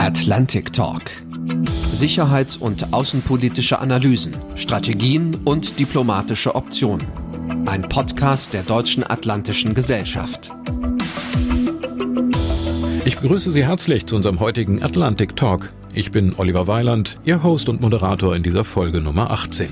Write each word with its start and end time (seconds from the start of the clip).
Atlantic 0.00 0.72
Talk. 0.72 1.02
Sicherheits- 1.90 2.56
und 2.56 2.94
außenpolitische 2.94 3.80
Analysen, 3.80 4.34
Strategien 4.54 5.36
und 5.44 5.78
diplomatische 5.78 6.54
Optionen. 6.54 7.06
Ein 7.66 7.82
Podcast 7.82 8.54
der 8.54 8.62
Deutschen 8.62 9.04
Atlantischen 9.04 9.74
Gesellschaft. 9.74 10.52
Ich 13.04 13.18
begrüße 13.18 13.52
Sie 13.52 13.66
herzlich 13.66 14.06
zu 14.06 14.16
unserem 14.16 14.40
heutigen 14.40 14.82
Atlantic 14.82 15.36
Talk. 15.36 15.70
Ich 15.92 16.10
bin 16.10 16.34
Oliver 16.38 16.66
Weiland, 16.66 17.20
Ihr 17.26 17.42
Host 17.42 17.68
und 17.68 17.82
Moderator 17.82 18.34
in 18.34 18.42
dieser 18.42 18.64
Folge 18.64 19.02
Nummer 19.02 19.30
18. 19.30 19.68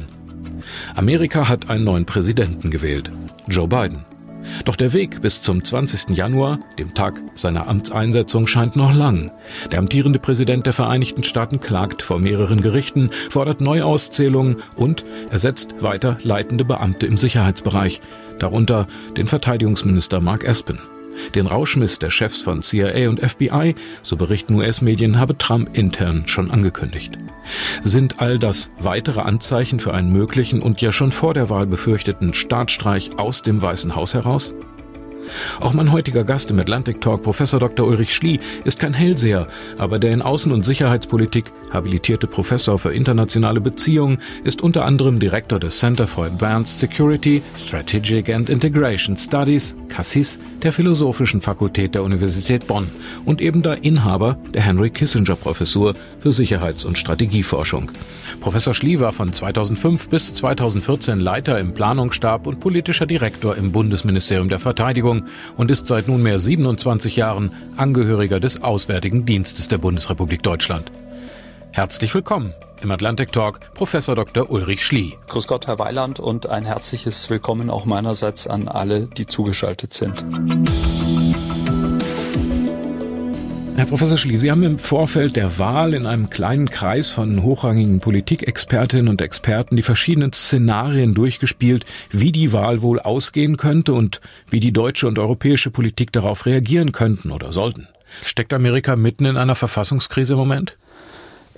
Amerika 0.94 1.48
hat 1.48 1.70
einen 1.70 1.84
neuen 1.84 2.04
Präsidenten 2.04 2.70
gewählt, 2.70 3.10
Joe 3.48 3.66
Biden. 3.66 4.04
Doch 4.64 4.76
der 4.76 4.92
Weg 4.92 5.22
bis 5.22 5.42
zum 5.42 5.64
20. 5.64 6.16
Januar, 6.16 6.58
dem 6.78 6.94
Tag 6.94 7.20
seiner 7.34 7.68
Amtseinsetzung, 7.68 8.46
scheint 8.46 8.76
noch 8.76 8.94
lang. 8.94 9.30
Der 9.70 9.78
amtierende 9.78 10.18
Präsident 10.18 10.66
der 10.66 10.72
Vereinigten 10.72 11.22
Staaten 11.22 11.60
klagt 11.60 12.02
vor 12.02 12.18
mehreren 12.18 12.60
Gerichten, 12.60 13.10
fordert 13.30 13.60
Neuauszählungen 13.60 14.56
und 14.76 15.04
ersetzt 15.30 15.82
weiter 15.82 16.18
leitende 16.22 16.64
Beamte 16.64 17.06
im 17.06 17.16
Sicherheitsbereich, 17.16 18.00
darunter 18.38 18.86
den 19.16 19.26
Verteidigungsminister 19.26 20.20
Mark 20.20 20.44
Espen. 20.44 20.78
Den 21.34 21.46
Rauschmiss 21.46 21.98
der 21.98 22.10
Chefs 22.10 22.42
von 22.42 22.62
CIA 22.62 23.08
und 23.08 23.20
FBI, 23.20 23.74
so 24.02 24.16
berichten 24.16 24.54
US-Medien, 24.54 25.18
habe 25.18 25.36
Trump 25.36 25.76
intern 25.76 26.24
schon 26.26 26.50
angekündigt. 26.50 27.18
Sind 27.82 28.20
all 28.20 28.38
das 28.38 28.70
weitere 28.78 29.20
Anzeichen 29.20 29.80
für 29.80 29.94
einen 29.94 30.12
möglichen 30.12 30.60
und 30.60 30.80
ja 30.80 30.92
schon 30.92 31.12
vor 31.12 31.34
der 31.34 31.50
Wahl 31.50 31.66
befürchteten 31.66 32.34
Staatsstreich 32.34 33.18
aus 33.18 33.42
dem 33.42 33.60
Weißen 33.60 33.94
Haus 33.94 34.14
heraus? 34.14 34.54
Auch 35.60 35.72
mein 35.72 35.92
heutiger 35.92 36.24
Gast 36.24 36.50
im 36.50 36.58
Atlantic 36.58 37.00
Talk, 37.00 37.22
Professor 37.22 37.60
Dr. 37.60 37.86
Ulrich 37.86 38.14
Schlie, 38.14 38.38
ist 38.64 38.78
kein 38.78 38.94
Hellseher, 38.94 39.48
aber 39.78 39.98
der 39.98 40.12
in 40.12 40.22
Außen- 40.22 40.52
und 40.52 40.64
Sicherheitspolitik 40.64 41.52
habilitierte 41.72 42.26
Professor 42.26 42.78
für 42.78 42.92
internationale 42.92 43.60
Beziehungen 43.60 44.18
ist 44.44 44.62
unter 44.62 44.84
anderem 44.84 45.18
Direktor 45.18 45.60
des 45.60 45.78
Center 45.78 46.06
for 46.06 46.24
Advanced 46.24 46.78
Security, 46.78 47.42
Strategic 47.56 48.30
and 48.30 48.48
Integration 48.48 49.16
Studies, 49.16 49.74
CASSIS, 49.88 50.38
der 50.62 50.72
Philosophischen 50.72 51.40
Fakultät 51.40 51.94
der 51.94 52.02
Universität 52.02 52.66
Bonn 52.66 52.88
und 53.24 53.40
eben 53.40 53.62
der 53.62 53.84
Inhaber 53.84 54.38
der 54.52 54.62
Henry 54.62 54.90
Kissinger 54.90 55.36
Professur 55.36 55.94
für 56.18 56.32
Sicherheits- 56.32 56.84
und 56.84 56.98
Strategieforschung. 56.98 57.90
Professor 58.40 58.74
Schlie 58.74 59.00
war 59.00 59.12
von 59.12 59.32
2005 59.32 60.08
bis 60.08 60.34
2014 60.34 61.20
Leiter 61.20 61.58
im 61.58 61.74
Planungsstab 61.74 62.46
und 62.46 62.60
politischer 62.60 63.06
Direktor 63.06 63.56
im 63.56 63.72
Bundesministerium 63.72 64.48
der 64.48 64.58
Verteidigung 64.58 65.17
und 65.56 65.70
ist 65.70 65.86
seit 65.86 66.08
nunmehr 66.08 66.38
27 66.38 67.16
Jahren 67.16 67.52
Angehöriger 67.76 68.40
des 68.40 68.62
Auswärtigen 68.62 69.26
Dienstes 69.26 69.68
der 69.68 69.78
Bundesrepublik 69.78 70.42
Deutschland. 70.42 70.90
Herzlich 71.72 72.14
willkommen 72.14 72.54
im 72.80 72.90
Atlantic 72.90 73.32
Talk 73.32 73.60
Professor 73.74 74.14
Dr. 74.14 74.50
Ulrich 74.50 74.84
Schlie. 74.84 75.12
Grüß 75.28 75.46
Gott, 75.46 75.66
Herr 75.66 75.78
Weiland, 75.78 76.18
und 76.20 76.48
ein 76.48 76.64
herzliches 76.64 77.28
Willkommen 77.30 77.70
auch 77.70 77.84
meinerseits 77.84 78.46
an 78.46 78.68
alle, 78.68 79.02
die 79.02 79.26
zugeschaltet 79.26 79.94
sind. 79.94 80.24
Herr 83.78 83.86
Professor 83.86 84.18
Schlie, 84.18 84.40
Sie 84.40 84.50
haben 84.50 84.64
im 84.64 84.76
Vorfeld 84.76 85.36
der 85.36 85.56
Wahl 85.60 85.94
in 85.94 86.04
einem 86.04 86.30
kleinen 86.30 86.68
Kreis 86.68 87.12
von 87.12 87.44
hochrangigen 87.44 88.00
Politikexpertinnen 88.00 89.06
und 89.06 89.22
Experten 89.22 89.76
die 89.76 89.82
verschiedenen 89.82 90.32
Szenarien 90.32 91.14
durchgespielt, 91.14 91.86
wie 92.10 92.32
die 92.32 92.52
Wahl 92.52 92.82
wohl 92.82 92.98
ausgehen 92.98 93.56
könnte 93.56 93.94
und 93.94 94.20
wie 94.50 94.58
die 94.58 94.72
deutsche 94.72 95.06
und 95.06 95.16
europäische 95.20 95.70
Politik 95.70 96.10
darauf 96.10 96.44
reagieren 96.44 96.90
könnten 96.90 97.30
oder 97.30 97.52
sollten. 97.52 97.86
Steckt 98.24 98.52
Amerika 98.52 98.96
mitten 98.96 99.26
in 99.26 99.36
einer 99.36 99.54
Verfassungskrise 99.54 100.32
im 100.32 100.40
Moment? 100.40 100.76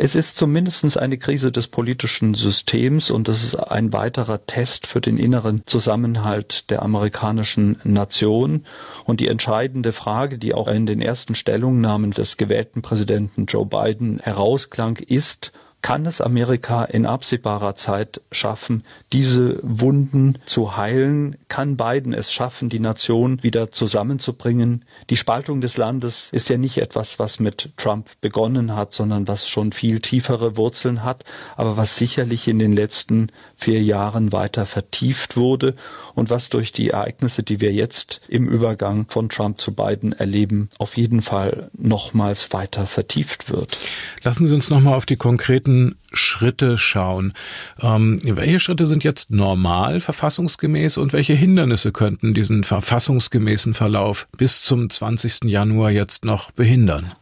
Es 0.02 0.14
ist 0.14 0.38
zumindest 0.38 0.96
eine 0.96 1.18
Krise 1.18 1.52
des 1.52 1.66
politischen 1.66 2.32
Systems 2.32 3.10
und 3.10 3.28
es 3.28 3.44
ist 3.44 3.54
ein 3.56 3.92
weiterer 3.92 4.46
Test 4.46 4.86
für 4.86 5.02
den 5.02 5.18
inneren 5.18 5.64
Zusammenhalt 5.66 6.70
der 6.70 6.80
amerikanischen 6.80 7.78
Nation. 7.84 8.64
Und 9.04 9.20
die 9.20 9.28
entscheidende 9.28 9.92
Frage, 9.92 10.38
die 10.38 10.54
auch 10.54 10.68
in 10.68 10.86
den 10.86 11.02
ersten 11.02 11.34
Stellungnahmen 11.34 12.12
des 12.12 12.38
gewählten 12.38 12.80
Präsidenten 12.80 13.44
Joe 13.44 13.66
Biden 13.66 14.20
herausklang, 14.20 14.96
ist, 14.96 15.52
kann 15.82 16.04
es 16.06 16.20
Amerika 16.20 16.84
in 16.84 17.06
absehbarer 17.06 17.74
Zeit 17.74 18.20
schaffen, 18.30 18.84
diese 19.12 19.58
Wunden 19.62 20.38
zu 20.44 20.76
heilen? 20.76 21.36
Kann 21.48 21.76
Biden 21.76 22.12
es 22.12 22.32
schaffen, 22.32 22.68
die 22.68 22.80
Nation 22.80 23.42
wieder 23.42 23.70
zusammenzubringen? 23.70 24.84
Die 25.08 25.16
Spaltung 25.16 25.60
des 25.60 25.76
Landes 25.76 26.28
ist 26.32 26.48
ja 26.48 26.58
nicht 26.58 26.78
etwas, 26.78 27.18
was 27.18 27.40
mit 27.40 27.70
Trump 27.76 28.08
begonnen 28.20 28.76
hat, 28.76 28.92
sondern 28.92 29.26
was 29.26 29.48
schon 29.48 29.72
viel 29.72 30.00
tiefere 30.00 30.56
Wurzeln 30.56 31.02
hat, 31.02 31.24
aber 31.56 31.76
was 31.76 31.96
sicherlich 31.96 32.46
in 32.46 32.58
den 32.58 32.72
letzten 32.72 33.28
vier 33.56 33.82
Jahren 33.82 34.32
weiter 34.32 34.66
vertieft 34.66 35.36
wurde 35.36 35.74
und 36.14 36.30
was 36.30 36.50
durch 36.50 36.72
die 36.72 36.90
Ereignisse, 36.90 37.42
die 37.42 37.60
wir 37.60 37.72
jetzt 37.72 38.20
im 38.28 38.48
Übergang 38.48 39.06
von 39.08 39.28
Trump 39.28 39.60
zu 39.60 39.72
Biden 39.72 40.12
erleben, 40.12 40.68
auf 40.78 40.96
jeden 40.96 41.22
Fall 41.22 41.70
nochmals 41.72 42.52
weiter 42.52 42.86
vertieft 42.86 43.50
wird. 43.50 43.78
Lassen 44.22 44.46
Sie 44.46 44.54
uns 44.54 44.68
nochmal 44.68 44.94
auf 44.94 45.06
die 45.06 45.16
konkreten 45.16 45.69
konkreten 45.70 45.96
Schritte 46.12 46.76
schauen. 46.76 47.32
Ähm, 47.80 48.18
welche 48.24 48.58
Schritte 48.58 48.86
sind 48.86 49.04
jetzt 49.04 49.30
normal 49.30 50.00
verfassungsgemäß 50.00 50.98
und 50.98 51.12
welche 51.12 51.34
Hindernisse 51.34 51.92
könnten 51.92 52.34
diesen 52.34 52.64
verfassungsgemäßen 52.64 53.74
Verlauf 53.74 54.26
bis 54.36 54.62
zum 54.62 54.90
20. 54.90 55.44
Januar 55.44 55.90
jetzt 55.90 56.24
noch 56.24 56.50
behindern? 56.50 57.12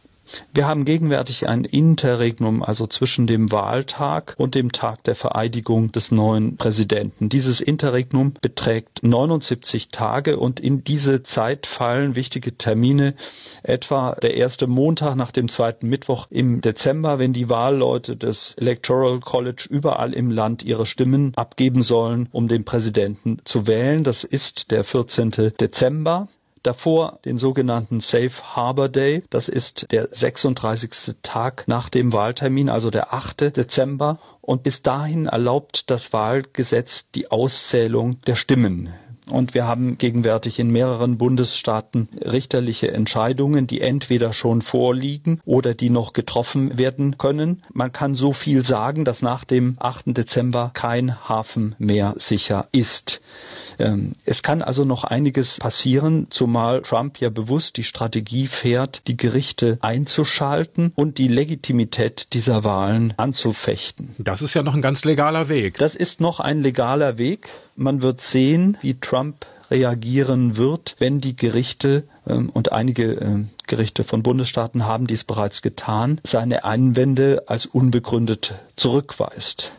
Wir 0.53 0.67
haben 0.67 0.85
gegenwärtig 0.85 1.47
ein 1.47 1.65
Interregnum, 1.65 2.63
also 2.63 2.87
zwischen 2.87 3.27
dem 3.27 3.51
Wahltag 3.51 4.35
und 4.37 4.55
dem 4.55 4.71
Tag 4.71 5.03
der 5.03 5.15
Vereidigung 5.15 5.91
des 5.91 6.11
neuen 6.11 6.57
Präsidenten. 6.57 7.29
Dieses 7.29 7.61
Interregnum 7.61 8.33
beträgt 8.41 9.03
79 9.03 9.89
Tage 9.89 10.37
und 10.37 10.59
in 10.59 10.83
diese 10.83 11.21
Zeit 11.21 11.67
fallen 11.67 12.15
wichtige 12.15 12.57
Termine, 12.57 13.15
etwa 13.63 14.15
der 14.15 14.35
erste 14.35 14.67
Montag 14.67 15.15
nach 15.15 15.31
dem 15.31 15.49
zweiten 15.49 15.87
Mittwoch 15.87 16.27
im 16.29 16.61
Dezember, 16.61 17.19
wenn 17.19 17.33
die 17.33 17.49
Wahlleute 17.49 18.15
des 18.15 18.55
Electoral 18.57 19.19
College 19.19 19.67
überall 19.69 20.13
im 20.13 20.31
Land 20.31 20.63
ihre 20.63 20.85
Stimmen 20.85 21.33
abgeben 21.35 21.83
sollen, 21.83 22.27
um 22.31 22.47
den 22.47 22.65
Präsidenten 22.65 23.37
zu 23.43 23.67
wählen. 23.67 24.03
Das 24.03 24.23
ist 24.23 24.71
der 24.71 24.83
14. 24.83 25.53
Dezember. 25.59 26.27
Davor 26.63 27.19
den 27.25 27.37
sogenannten 27.37 27.99
Safe 27.99 28.31
Harbor 28.55 28.89
Day. 28.89 29.23
Das 29.29 29.49
ist 29.49 29.91
der 29.91 30.09
36. 30.11 31.15
Tag 31.21 31.63
nach 31.67 31.89
dem 31.89 32.13
Wahltermin, 32.13 32.69
also 32.69 32.89
der 32.89 33.13
8. 33.13 33.55
Dezember. 33.55 34.19
Und 34.41 34.63
bis 34.63 34.81
dahin 34.81 35.27
erlaubt 35.27 35.89
das 35.89 36.11
Wahlgesetz 36.11 37.11
die 37.11 37.31
Auszählung 37.31 38.21
der 38.23 38.35
Stimmen. 38.35 38.89
Und 39.29 39.53
wir 39.53 39.67
haben 39.67 39.97
gegenwärtig 39.97 40.59
in 40.59 40.71
mehreren 40.71 41.17
Bundesstaaten 41.17 42.09
richterliche 42.25 42.91
Entscheidungen, 42.91 43.67
die 43.67 43.81
entweder 43.81 44.33
schon 44.33 44.61
vorliegen 44.61 45.39
oder 45.45 45.73
die 45.73 45.89
noch 45.89 46.13
getroffen 46.13 46.77
werden 46.77 47.17
können. 47.17 47.61
Man 47.71 47.91
kann 47.91 48.15
so 48.15 48.33
viel 48.33 48.63
sagen, 48.63 49.05
dass 49.05 49.21
nach 49.21 49.43
dem 49.43 49.77
8. 49.79 50.17
Dezember 50.17 50.71
kein 50.73 51.29
Hafen 51.29 51.75
mehr 51.77 52.15
sicher 52.17 52.67
ist. 52.71 53.21
Ähm, 53.79 54.13
es 54.25 54.43
kann 54.43 54.61
also 54.61 54.85
noch 54.85 55.03
einiges 55.03 55.57
passieren, 55.57 56.27
zumal 56.29 56.81
Trump 56.81 57.19
ja 57.19 57.29
bewusst 57.29 57.77
die 57.77 57.83
Strategie 57.83 58.47
fährt, 58.47 59.01
die 59.07 59.17
Gerichte 59.17 59.77
einzuschalten 59.81 60.91
und 60.95 61.17
die 61.17 61.27
Legitimität 61.27 62.33
dieser 62.33 62.63
Wahlen 62.63 63.13
anzufechten. 63.17 64.15
Das 64.17 64.41
ist 64.41 64.53
ja 64.53 64.63
noch 64.63 64.75
ein 64.75 64.81
ganz 64.81 65.03
legaler 65.05 65.49
Weg. 65.49 65.77
Das 65.77 65.95
ist 65.95 66.21
noch 66.21 66.39
ein 66.39 66.61
legaler 66.61 67.17
Weg. 67.17 67.49
Man 67.75 68.01
wird 68.01 68.21
sehen, 68.21 68.77
wie 68.81 68.99
Trump 68.99 69.45
reagieren 69.71 70.57
wird, 70.57 70.95
wenn 70.99 71.21
die 71.21 71.35
Gerichte 71.35 72.03
ähm, 72.27 72.49
und 72.49 72.71
einige 72.71 73.13
äh, 73.13 73.43
Gerichte 73.67 74.03
von 74.03 74.23
Bundesstaaten 74.23 74.85
haben 74.85 75.07
dies 75.07 75.23
bereits 75.23 75.61
getan, 75.61 76.19
seine 76.23 76.63
Einwände 76.63 77.43
als 77.47 77.65
unbegründet 77.65 78.55
zurückweist. 78.75 79.71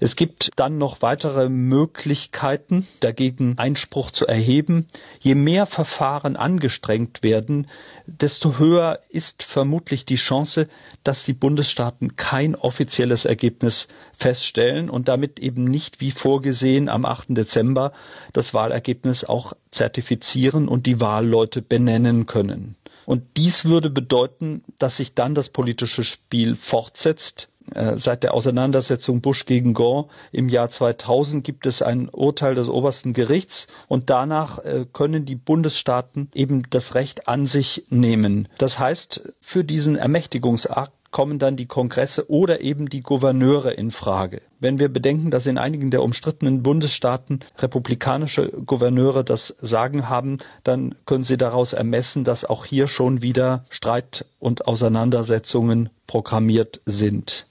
Es 0.00 0.16
gibt 0.16 0.50
dann 0.56 0.78
noch 0.78 1.02
weitere 1.02 1.48
Möglichkeiten, 1.48 2.86
dagegen 3.00 3.58
Einspruch 3.58 4.10
zu 4.10 4.26
erheben. 4.26 4.86
Je 5.20 5.34
mehr 5.34 5.66
Verfahren 5.66 6.36
angestrengt 6.36 7.22
werden, 7.22 7.66
desto 8.06 8.58
höher 8.58 9.00
ist 9.08 9.42
vermutlich 9.42 10.04
die 10.06 10.16
Chance, 10.16 10.68
dass 11.04 11.24
die 11.24 11.32
Bundesstaaten 11.32 12.16
kein 12.16 12.54
offizielles 12.54 13.24
Ergebnis 13.24 13.88
feststellen 14.16 14.90
und 14.90 15.08
damit 15.08 15.38
eben 15.40 15.64
nicht 15.64 16.00
wie 16.00 16.10
vorgesehen 16.10 16.88
am 16.88 17.04
8. 17.04 17.28
Dezember 17.30 17.92
das 18.32 18.54
Wahlergebnis 18.54 19.24
auch 19.24 19.52
zertifizieren 19.70 20.68
und 20.68 20.86
die 20.86 21.00
Wahlleute 21.00 21.62
benennen 21.62 22.26
können. 22.26 22.76
Und 23.08 23.24
dies 23.38 23.64
würde 23.64 23.88
bedeuten, 23.88 24.62
dass 24.78 24.98
sich 24.98 25.14
dann 25.14 25.34
das 25.34 25.48
politische 25.48 26.04
Spiel 26.04 26.56
fortsetzt, 26.56 27.48
seit 27.96 28.22
der 28.22 28.34
Auseinandersetzung 28.34 29.20
Bush 29.20 29.46
gegen 29.46 29.74
Gore 29.74 30.08
im 30.32 30.48
Jahr 30.48 30.70
2000 30.70 31.44
gibt 31.44 31.66
es 31.66 31.82
ein 31.82 32.08
Urteil 32.08 32.54
des 32.54 32.68
obersten 32.68 33.12
Gerichts 33.12 33.66
und 33.88 34.10
danach 34.10 34.58
äh, 34.60 34.86
können 34.92 35.24
die 35.24 35.36
Bundesstaaten 35.36 36.30
eben 36.34 36.62
das 36.70 36.94
Recht 36.94 37.28
an 37.28 37.46
sich 37.46 37.84
nehmen. 37.90 38.48
Das 38.58 38.78
heißt, 38.78 39.22
für 39.40 39.64
diesen 39.64 39.96
Ermächtigungsakt 39.96 40.92
kommen 41.10 41.38
dann 41.38 41.56
die 41.56 41.66
Kongresse 41.66 42.30
oder 42.30 42.60
eben 42.60 42.88
die 42.88 43.00
Gouverneure 43.00 43.72
in 43.72 43.90
Frage. 43.90 44.42
Wenn 44.60 44.78
wir 44.78 44.88
bedenken, 44.88 45.30
dass 45.30 45.46
in 45.46 45.58
einigen 45.58 45.90
der 45.90 46.02
umstrittenen 46.02 46.62
Bundesstaaten 46.62 47.40
republikanische 47.58 48.50
Gouverneure 48.50 49.24
das 49.24 49.56
Sagen 49.60 50.08
haben, 50.08 50.38
dann 50.64 50.94
können 51.06 51.24
Sie 51.24 51.36
daraus 51.36 51.72
ermessen, 51.72 52.24
dass 52.24 52.44
auch 52.44 52.64
hier 52.64 52.88
schon 52.88 53.22
wieder 53.22 53.64
Streit 53.70 54.26
und 54.38 54.66
Auseinandersetzungen 54.66 55.90
programmiert 56.06 56.80
sind. 56.84 57.46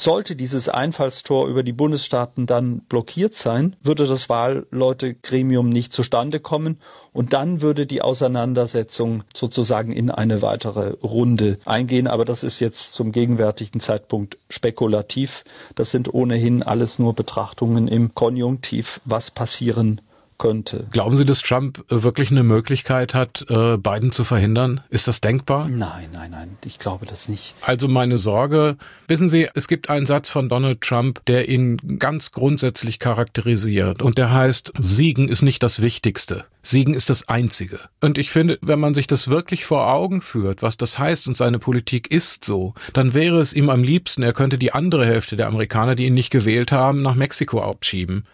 Sollte 0.00 0.34
dieses 0.34 0.70
Einfallstor 0.70 1.46
über 1.46 1.62
die 1.62 1.74
Bundesstaaten 1.74 2.46
dann 2.46 2.78
blockiert 2.88 3.34
sein, 3.34 3.76
würde 3.82 4.06
das 4.06 4.30
Wahlleutegremium 4.30 5.68
nicht 5.68 5.92
zustande 5.92 6.40
kommen 6.40 6.78
und 7.12 7.34
dann 7.34 7.60
würde 7.60 7.84
die 7.84 8.00
Auseinandersetzung 8.00 9.24
sozusagen 9.36 9.92
in 9.92 10.10
eine 10.10 10.40
weitere 10.40 10.92
Runde 11.02 11.58
eingehen. 11.66 12.06
Aber 12.06 12.24
das 12.24 12.44
ist 12.44 12.60
jetzt 12.60 12.94
zum 12.94 13.12
gegenwärtigen 13.12 13.80
Zeitpunkt 13.80 14.38
spekulativ. 14.48 15.44
Das 15.74 15.90
sind 15.90 16.14
ohnehin 16.14 16.62
alles 16.62 16.98
nur 16.98 17.12
Betrachtungen 17.12 17.86
im 17.86 18.14
Konjunktiv, 18.14 19.02
was 19.04 19.30
passieren 19.30 20.00
könnte. 20.40 20.88
Glauben 20.90 21.16
Sie, 21.16 21.24
dass 21.24 21.42
Trump 21.42 21.84
äh, 21.90 22.02
wirklich 22.02 22.30
eine 22.30 22.42
Möglichkeit 22.42 23.14
hat, 23.14 23.46
äh, 23.48 23.76
Biden 23.76 24.10
zu 24.10 24.24
verhindern? 24.24 24.80
Ist 24.88 25.06
das 25.06 25.20
denkbar? 25.20 25.68
Nein, 25.68 26.08
nein, 26.12 26.32
nein, 26.32 26.58
ich 26.64 26.78
glaube 26.78 27.06
das 27.06 27.28
nicht. 27.28 27.54
Also 27.60 27.86
meine 27.86 28.18
Sorge, 28.18 28.76
wissen 29.06 29.28
Sie, 29.28 29.48
es 29.54 29.68
gibt 29.68 29.90
einen 29.90 30.06
Satz 30.06 30.30
von 30.30 30.48
Donald 30.48 30.80
Trump, 30.80 31.24
der 31.26 31.48
ihn 31.48 31.98
ganz 31.98 32.32
grundsätzlich 32.32 32.98
charakterisiert 32.98 34.02
und 34.02 34.18
der 34.18 34.32
heißt, 34.32 34.72
Siegen 34.78 35.28
ist 35.28 35.42
nicht 35.42 35.62
das 35.62 35.80
Wichtigste. 35.80 36.46
Siegen 36.62 36.94
ist 36.94 37.10
das 37.10 37.28
Einzige. 37.28 37.80
Und 38.00 38.18
ich 38.18 38.30
finde, 38.30 38.58
wenn 38.62 38.80
man 38.80 38.94
sich 38.94 39.06
das 39.06 39.28
wirklich 39.28 39.64
vor 39.64 39.92
Augen 39.92 40.20
führt, 40.20 40.62
was 40.62 40.76
das 40.76 40.98
heißt 40.98 41.28
und 41.28 41.36
seine 41.36 41.58
Politik 41.58 42.10
ist 42.10 42.44
so, 42.44 42.74
dann 42.92 43.14
wäre 43.14 43.40
es 43.40 43.52
ihm 43.52 43.70
am 43.70 43.82
liebsten, 43.82 44.22
er 44.22 44.32
könnte 44.32 44.58
die 44.58 44.72
andere 44.72 45.06
Hälfte 45.06 45.36
der 45.36 45.48
Amerikaner, 45.48 45.94
die 45.94 46.06
ihn 46.06 46.14
nicht 46.14 46.30
gewählt 46.30 46.72
haben, 46.72 47.02
nach 47.02 47.14
Mexiko 47.14 47.62
abschieben 47.62 48.24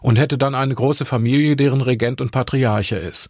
und 0.00 0.16
hätte 0.16 0.38
dann 0.38 0.54
eine 0.54 0.74
große 0.74 1.04
Familie, 1.04 1.56
deren 1.56 1.80
Regent 1.80 2.20
und 2.20 2.32
Patriarche 2.32 2.96
ist. 2.96 3.28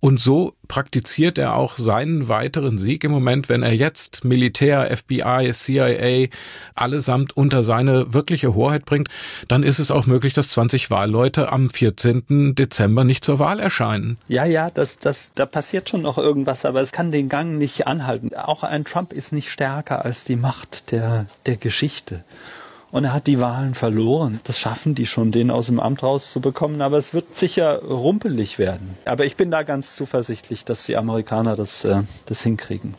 Und 0.00 0.20
so 0.20 0.54
praktiziert 0.68 1.38
er 1.38 1.54
auch 1.54 1.76
seinen 1.76 2.28
weiteren 2.28 2.78
Sieg 2.78 3.04
im 3.04 3.10
Moment, 3.10 3.48
wenn 3.48 3.62
er 3.62 3.72
jetzt 3.72 4.24
Militär, 4.24 4.94
FBI, 4.94 5.50
CIA 5.52 6.28
allesamt 6.74 7.36
unter 7.36 7.64
seine 7.64 8.12
wirkliche 8.12 8.54
Hoheit 8.54 8.84
bringt, 8.84 9.08
dann 9.48 9.62
ist 9.62 9.78
es 9.78 9.90
auch 9.90 10.06
möglich, 10.06 10.34
dass 10.34 10.50
20 10.50 10.90
Wahlleute 10.90 11.50
am 11.50 11.70
14. 11.70 12.54
Dezember 12.54 13.04
nicht 13.04 13.24
zur 13.24 13.38
Wahl 13.38 13.60
erscheinen. 13.60 14.18
Ja, 14.28 14.44
ja, 14.44 14.70
das, 14.70 14.98
das, 14.98 15.32
da 15.34 15.46
passiert 15.46 15.88
schon 15.88 16.02
noch 16.02 16.18
irgendwas, 16.18 16.64
aber 16.64 16.80
es 16.80 16.92
kann 16.92 17.12
den 17.12 17.28
Gang 17.28 17.58
nicht 17.58 17.86
anhalten. 17.86 18.34
Auch 18.34 18.62
ein 18.62 18.84
Trump 18.84 19.12
ist 19.12 19.32
nicht 19.32 19.50
stärker 19.50 20.04
als 20.04 20.24
die 20.24 20.36
Macht 20.36 20.92
der, 20.92 21.26
der 21.46 21.56
Geschichte 21.56 22.24
und 22.90 23.04
er 23.04 23.12
hat 23.12 23.26
die 23.26 23.40
Wahlen 23.40 23.74
verloren. 23.74 24.40
Das 24.44 24.58
schaffen 24.58 24.94
die 24.94 25.06
schon, 25.06 25.30
den 25.30 25.50
aus 25.50 25.66
dem 25.66 25.80
Amt 25.80 26.02
rauszubekommen, 26.02 26.80
aber 26.80 26.96
es 26.98 27.12
wird 27.12 27.34
sicher 27.36 27.82
rumpelig 27.82 28.58
werden. 28.58 28.96
Aber 29.04 29.24
ich 29.24 29.36
bin 29.36 29.50
da 29.50 29.62
ganz 29.62 29.96
zuversichtlich, 29.96 30.64
dass 30.64 30.86
die 30.86 30.96
Amerikaner 30.96 31.56
das, 31.56 31.84
äh, 31.84 32.02
das 32.26 32.42
hinkriegen. 32.42 32.94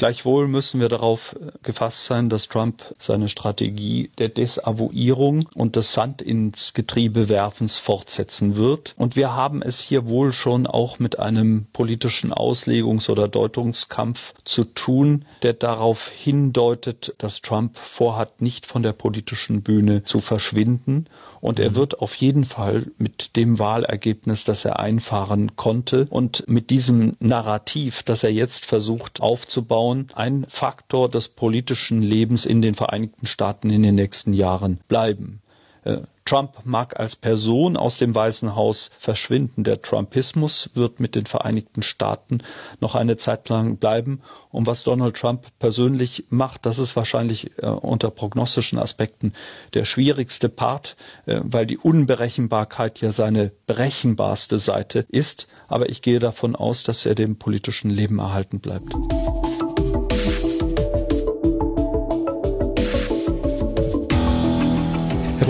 Gleichwohl 0.00 0.48
müssen 0.48 0.80
wir 0.80 0.88
darauf 0.88 1.36
äh, 1.38 1.52
gefasst 1.62 2.06
sein, 2.06 2.30
dass 2.30 2.48
Trump 2.48 2.94
seine 2.98 3.28
Strategie 3.28 4.10
der 4.16 4.30
Desavouierung 4.30 5.46
und 5.54 5.76
des 5.76 5.92
Sand 5.92 6.22
ins 6.22 6.72
Getriebe 6.72 7.28
werfens 7.28 7.76
fortsetzen 7.76 8.56
wird. 8.56 8.94
Und 8.96 9.14
wir 9.14 9.34
haben 9.34 9.60
es 9.60 9.78
hier 9.78 10.08
wohl 10.08 10.32
schon 10.32 10.66
auch 10.66 11.00
mit 11.00 11.18
einem 11.18 11.66
politischen 11.74 12.32
Auslegungs- 12.32 13.10
oder 13.10 13.28
Deutungskampf 13.28 14.32
zu 14.46 14.64
tun, 14.64 15.26
der 15.42 15.52
darauf 15.52 16.08
hindeutet, 16.08 17.14
dass 17.18 17.42
Trump 17.42 17.76
vorhat, 17.76 18.40
nicht 18.40 18.64
von 18.64 18.82
der 18.82 18.94
politischen 18.94 19.60
Bühne 19.60 20.04
zu 20.04 20.20
verschwinden 20.20 21.08
und 21.40 21.58
er 21.58 21.70
mhm. 21.70 21.74
wird 21.74 22.00
auf 22.00 22.14
jeden 22.14 22.44
Fall 22.44 22.86
mit 22.98 23.36
dem 23.36 23.58
Wahlergebnis, 23.58 24.44
das 24.44 24.64
er 24.64 24.78
einfahren 24.78 25.56
konnte 25.56 26.06
und 26.10 26.44
mit 26.48 26.70
diesem 26.70 27.16
Narrativ, 27.18 28.02
das 28.02 28.24
er 28.24 28.32
jetzt 28.32 28.66
versucht 28.66 29.20
aufzubauen, 29.20 29.89
ein 30.14 30.46
Faktor 30.48 31.08
des 31.08 31.28
politischen 31.28 32.02
Lebens 32.02 32.46
in 32.46 32.62
den 32.62 32.74
Vereinigten 32.74 33.26
Staaten 33.26 33.70
in 33.70 33.82
den 33.82 33.94
nächsten 33.94 34.32
Jahren 34.32 34.80
bleiben. 34.88 35.42
Äh, 35.84 35.98
Trump 36.30 36.60
mag 36.64 37.00
als 37.00 37.16
Person 37.16 37.76
aus 37.76 37.98
dem 37.98 38.14
Weißen 38.14 38.54
Haus 38.54 38.92
verschwinden. 38.98 39.64
Der 39.64 39.82
Trumpismus 39.82 40.70
wird 40.74 41.00
mit 41.00 41.16
den 41.16 41.26
Vereinigten 41.26 41.82
Staaten 41.82 42.42
noch 42.78 42.94
eine 42.94 43.16
Zeit 43.16 43.48
lang 43.48 43.78
bleiben. 43.78 44.20
Und 44.50 44.66
was 44.66 44.84
Donald 44.84 45.16
Trump 45.16 45.46
persönlich 45.58 46.26
macht, 46.28 46.66
das 46.66 46.78
ist 46.78 46.94
wahrscheinlich 46.94 47.58
äh, 47.58 47.66
unter 47.66 48.10
prognostischen 48.10 48.78
Aspekten 48.78 49.32
der 49.74 49.84
schwierigste 49.84 50.48
Part, 50.48 50.94
äh, 51.26 51.40
weil 51.42 51.66
die 51.66 51.78
Unberechenbarkeit 51.78 53.00
ja 53.00 53.10
seine 53.10 53.50
berechenbarste 53.66 54.60
Seite 54.60 55.06
ist. 55.08 55.48
Aber 55.66 55.88
ich 55.88 56.00
gehe 56.00 56.20
davon 56.20 56.54
aus, 56.54 56.84
dass 56.84 57.06
er 57.06 57.16
dem 57.16 57.38
politischen 57.38 57.90
Leben 57.90 58.20
erhalten 58.20 58.60
bleibt. 58.60 58.94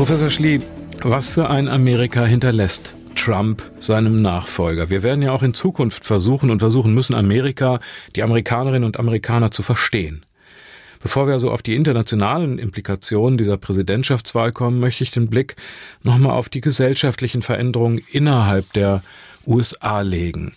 Professor 0.00 0.30
Schlie, 0.30 0.60
was 1.02 1.32
für 1.32 1.50
ein 1.50 1.68
Amerika 1.68 2.24
hinterlässt 2.24 2.94
Trump 3.16 3.62
seinem 3.80 4.22
Nachfolger? 4.22 4.88
Wir 4.88 5.02
werden 5.02 5.20
ja 5.20 5.30
auch 5.30 5.42
in 5.42 5.52
Zukunft 5.52 6.06
versuchen 6.06 6.50
und 6.50 6.60
versuchen 6.60 6.94
müssen, 6.94 7.14
Amerika, 7.14 7.80
die 8.16 8.22
Amerikanerinnen 8.22 8.84
und 8.84 8.98
Amerikaner 8.98 9.50
zu 9.50 9.62
verstehen. 9.62 10.24
Bevor 11.02 11.26
wir 11.26 11.34
also 11.34 11.50
auf 11.50 11.60
die 11.60 11.74
internationalen 11.74 12.58
Implikationen 12.58 13.36
dieser 13.36 13.58
Präsidentschaftswahl 13.58 14.52
kommen, 14.52 14.80
möchte 14.80 15.04
ich 15.04 15.10
den 15.10 15.28
Blick 15.28 15.56
nochmal 16.02 16.32
auf 16.32 16.48
die 16.48 16.62
gesellschaftlichen 16.62 17.42
Veränderungen 17.42 18.00
innerhalb 18.10 18.72
der 18.72 19.02
USA 19.46 20.00
legen. 20.00 20.54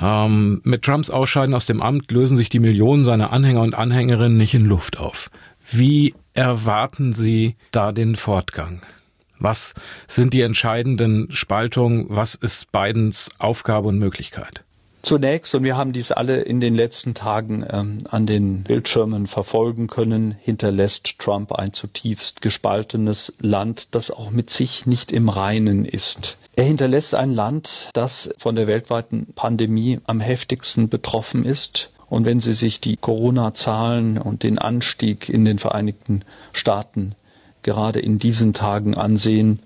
Ähm, 0.00 0.62
mit 0.64 0.86
Trumps 0.86 1.10
Ausscheiden 1.10 1.54
aus 1.54 1.66
dem 1.66 1.82
Amt 1.82 2.12
lösen 2.12 2.38
sich 2.38 2.48
die 2.48 2.60
Millionen 2.60 3.04
seiner 3.04 3.30
Anhänger 3.30 3.60
und 3.60 3.74
Anhängerinnen 3.74 4.38
nicht 4.38 4.54
in 4.54 4.64
Luft 4.64 4.98
auf. 4.98 5.30
Wie 5.72 6.14
erwarten 6.34 7.12
Sie 7.12 7.54
da 7.70 7.92
den 7.92 8.16
Fortgang? 8.16 8.82
Was 9.38 9.74
sind 10.08 10.34
die 10.34 10.40
entscheidenden 10.40 11.28
Spaltungen? 11.30 12.06
Was 12.08 12.34
ist 12.34 12.72
Bidens 12.72 13.30
Aufgabe 13.38 13.86
und 13.86 13.98
Möglichkeit? 14.00 14.64
Zunächst, 15.02 15.54
und 15.54 15.62
wir 15.62 15.76
haben 15.76 15.92
dies 15.92 16.10
alle 16.10 16.40
in 16.40 16.60
den 16.60 16.74
letzten 16.74 17.14
Tagen 17.14 17.64
ähm, 17.70 17.98
an 18.10 18.26
den 18.26 18.64
Bildschirmen 18.64 19.28
verfolgen 19.28 19.86
können, 19.86 20.32
hinterlässt 20.32 21.20
Trump 21.20 21.52
ein 21.52 21.72
zutiefst 21.72 22.42
gespaltenes 22.42 23.32
Land, 23.38 23.94
das 23.94 24.10
auch 24.10 24.30
mit 24.30 24.50
sich 24.50 24.86
nicht 24.86 25.12
im 25.12 25.28
Reinen 25.28 25.84
ist. 25.84 26.36
Er 26.56 26.64
hinterlässt 26.64 27.14
ein 27.14 27.32
Land, 27.32 27.90
das 27.94 28.34
von 28.38 28.56
der 28.56 28.66
weltweiten 28.66 29.28
Pandemie 29.36 30.00
am 30.04 30.20
heftigsten 30.20 30.88
betroffen 30.88 31.44
ist 31.44 31.90
und 32.10 32.26
wenn 32.26 32.40
Sie 32.40 32.52
sich 32.52 32.80
die 32.80 32.96
Corona-Zahlen 32.98 34.18
und 34.18 34.42
den 34.42 34.58
Anstieg 34.58 35.30
in 35.30 35.46
den 35.46 35.58
Vereinigten 35.58 36.22
Staaten 36.52 37.14
gerade 37.62 38.00
in 38.00 38.18
diesen 38.18 38.52
Tagen 38.52 38.96
ansehen, 38.96 39.60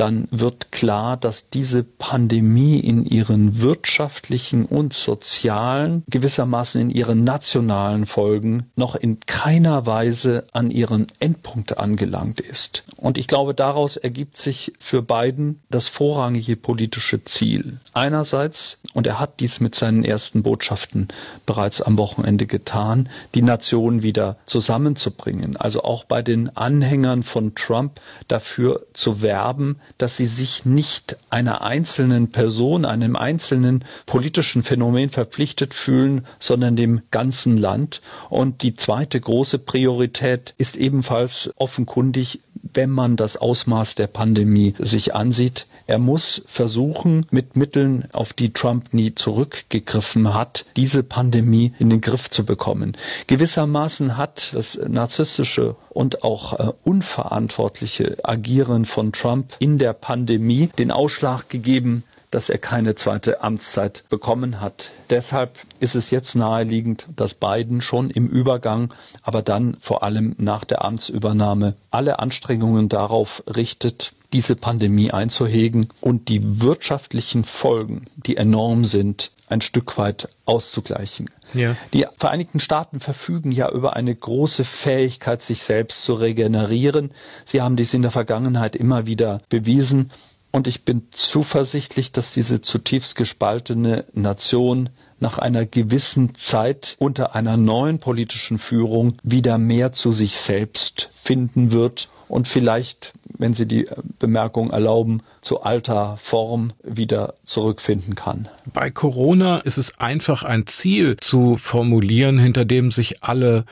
dann 0.00 0.28
wird 0.30 0.72
klar, 0.72 1.18
dass 1.18 1.50
diese 1.50 1.84
Pandemie 1.84 2.80
in 2.80 3.04
ihren 3.04 3.60
wirtschaftlichen 3.60 4.64
und 4.64 4.94
sozialen, 4.94 6.04
gewissermaßen 6.08 6.80
in 6.80 6.88
ihren 6.88 7.22
nationalen 7.22 8.06
Folgen 8.06 8.70
noch 8.76 8.94
in 8.94 9.20
keiner 9.20 9.84
Weise 9.84 10.46
an 10.52 10.70
ihren 10.70 11.06
Endpunkt 11.18 11.76
angelangt 11.76 12.40
ist. 12.40 12.82
Und 12.96 13.18
ich 13.18 13.26
glaube, 13.26 13.52
daraus 13.52 13.98
ergibt 13.98 14.38
sich 14.38 14.72
für 14.78 15.02
Biden 15.02 15.60
das 15.68 15.86
vorrangige 15.86 16.56
politische 16.56 17.22
Ziel. 17.24 17.78
Einerseits, 17.92 18.78
und 18.94 19.06
er 19.06 19.20
hat 19.20 19.38
dies 19.40 19.60
mit 19.60 19.74
seinen 19.74 20.02
ersten 20.02 20.42
Botschaften 20.42 21.08
bereits 21.44 21.82
am 21.82 21.98
Wochenende 21.98 22.46
getan, 22.46 23.10
die 23.34 23.42
Nation 23.42 24.02
wieder 24.02 24.38
zusammenzubringen. 24.46 25.58
Also 25.58 25.82
auch 25.82 26.04
bei 26.04 26.22
den 26.22 26.56
Anhängern 26.56 27.22
von 27.22 27.54
Trump 27.54 28.00
dafür 28.28 28.86
zu 28.94 29.20
werben, 29.20 29.78
dass 29.98 30.16
sie 30.16 30.26
sich 30.26 30.64
nicht 30.64 31.16
einer 31.30 31.62
einzelnen 31.62 32.30
Person, 32.30 32.84
einem 32.84 33.16
einzelnen 33.16 33.84
politischen 34.06 34.62
Phänomen 34.62 35.10
verpflichtet 35.10 35.74
fühlen, 35.74 36.26
sondern 36.38 36.76
dem 36.76 37.02
ganzen 37.10 37.56
Land. 37.56 38.00
Und 38.28 38.62
die 38.62 38.76
zweite 38.76 39.20
große 39.20 39.58
Priorität 39.58 40.54
ist 40.58 40.76
ebenfalls 40.76 41.52
offenkundig, 41.56 42.40
wenn 42.72 42.90
man 42.90 43.16
das 43.16 43.36
Ausmaß 43.36 43.94
der 43.94 44.06
Pandemie 44.06 44.74
sich 44.78 45.14
ansieht, 45.14 45.66
er 45.90 45.98
muss 45.98 46.42
versuchen, 46.46 47.26
mit 47.32 47.56
Mitteln, 47.56 48.06
auf 48.12 48.32
die 48.32 48.52
Trump 48.52 48.94
nie 48.94 49.16
zurückgegriffen 49.16 50.32
hat, 50.32 50.64
diese 50.76 51.02
Pandemie 51.02 51.74
in 51.80 51.90
den 51.90 52.00
Griff 52.00 52.30
zu 52.30 52.44
bekommen. 52.44 52.96
Gewissermaßen 53.26 54.16
hat 54.16 54.52
das 54.54 54.78
narzisstische 54.86 55.74
und 55.88 56.22
auch 56.22 56.60
äh, 56.60 56.72
unverantwortliche 56.84 58.18
Agieren 58.22 58.84
von 58.84 59.10
Trump 59.10 59.56
in 59.58 59.78
der 59.78 59.92
Pandemie 59.92 60.70
den 60.78 60.92
Ausschlag 60.92 61.48
gegeben, 61.48 62.04
dass 62.30 62.50
er 62.50 62.58
keine 62.58 62.94
zweite 62.94 63.42
Amtszeit 63.42 64.04
bekommen 64.08 64.60
hat. 64.60 64.92
Deshalb 65.10 65.58
ist 65.80 65.96
es 65.96 66.12
jetzt 66.12 66.36
naheliegend, 66.36 67.06
dass 67.16 67.34
Biden 67.34 67.80
schon 67.80 68.10
im 68.10 68.28
Übergang, 68.28 68.94
aber 69.22 69.42
dann 69.42 69.76
vor 69.80 70.04
allem 70.04 70.36
nach 70.38 70.64
der 70.64 70.84
Amtsübernahme 70.84 71.74
alle 71.90 72.20
Anstrengungen 72.20 72.88
darauf 72.88 73.42
richtet, 73.48 74.12
diese 74.32 74.56
Pandemie 74.56 75.10
einzuhegen 75.10 75.88
und 76.00 76.28
die 76.28 76.60
wirtschaftlichen 76.60 77.44
Folgen, 77.44 78.06
die 78.16 78.36
enorm 78.36 78.84
sind, 78.84 79.30
ein 79.48 79.60
Stück 79.60 79.98
weit 79.98 80.28
auszugleichen. 80.44 81.28
Ja. 81.54 81.76
Die 81.92 82.06
Vereinigten 82.16 82.60
Staaten 82.60 83.00
verfügen 83.00 83.50
ja 83.50 83.70
über 83.70 83.96
eine 83.96 84.14
große 84.14 84.64
Fähigkeit, 84.64 85.42
sich 85.42 85.62
selbst 85.62 86.04
zu 86.04 86.14
regenerieren. 86.14 87.10
Sie 87.44 87.60
haben 87.60 87.76
dies 87.76 87.92
in 87.92 88.02
der 88.02 88.12
Vergangenheit 88.12 88.76
immer 88.76 89.06
wieder 89.06 89.40
bewiesen. 89.48 90.10
Und 90.52 90.66
ich 90.66 90.84
bin 90.84 91.06
zuversichtlich, 91.10 92.12
dass 92.12 92.32
diese 92.32 92.60
zutiefst 92.60 93.16
gespaltene 93.16 94.04
Nation 94.12 94.90
nach 95.20 95.38
einer 95.38 95.66
gewissen 95.66 96.34
Zeit 96.34 96.96
unter 96.98 97.34
einer 97.34 97.56
neuen 97.56 97.98
politischen 97.98 98.58
Führung 98.58 99.18
wieder 99.22 99.58
mehr 99.58 99.92
zu 99.92 100.12
sich 100.12 100.36
selbst 100.36 101.10
finden 101.12 101.70
wird 101.70 102.08
und 102.26 102.48
vielleicht, 102.48 103.12
wenn 103.38 103.54
Sie 103.54 103.66
die 103.66 103.86
Bemerkung 104.18 104.70
erlauben, 104.70 105.22
zu 105.40 105.62
alter 105.62 106.16
Form 106.18 106.72
wieder 106.82 107.34
zurückfinden 107.44 108.14
kann. 108.14 108.48
Bei 108.72 108.90
Corona 108.90 109.58
ist 109.58 109.78
es 109.78 109.98
einfach 109.98 110.42
ein 110.42 110.66
Ziel 110.66 111.16
zu 111.18 111.56
formulieren, 111.56 112.38
hinter 112.38 112.64
dem 112.64 112.90
sich 112.90 113.22
alle 113.22 113.64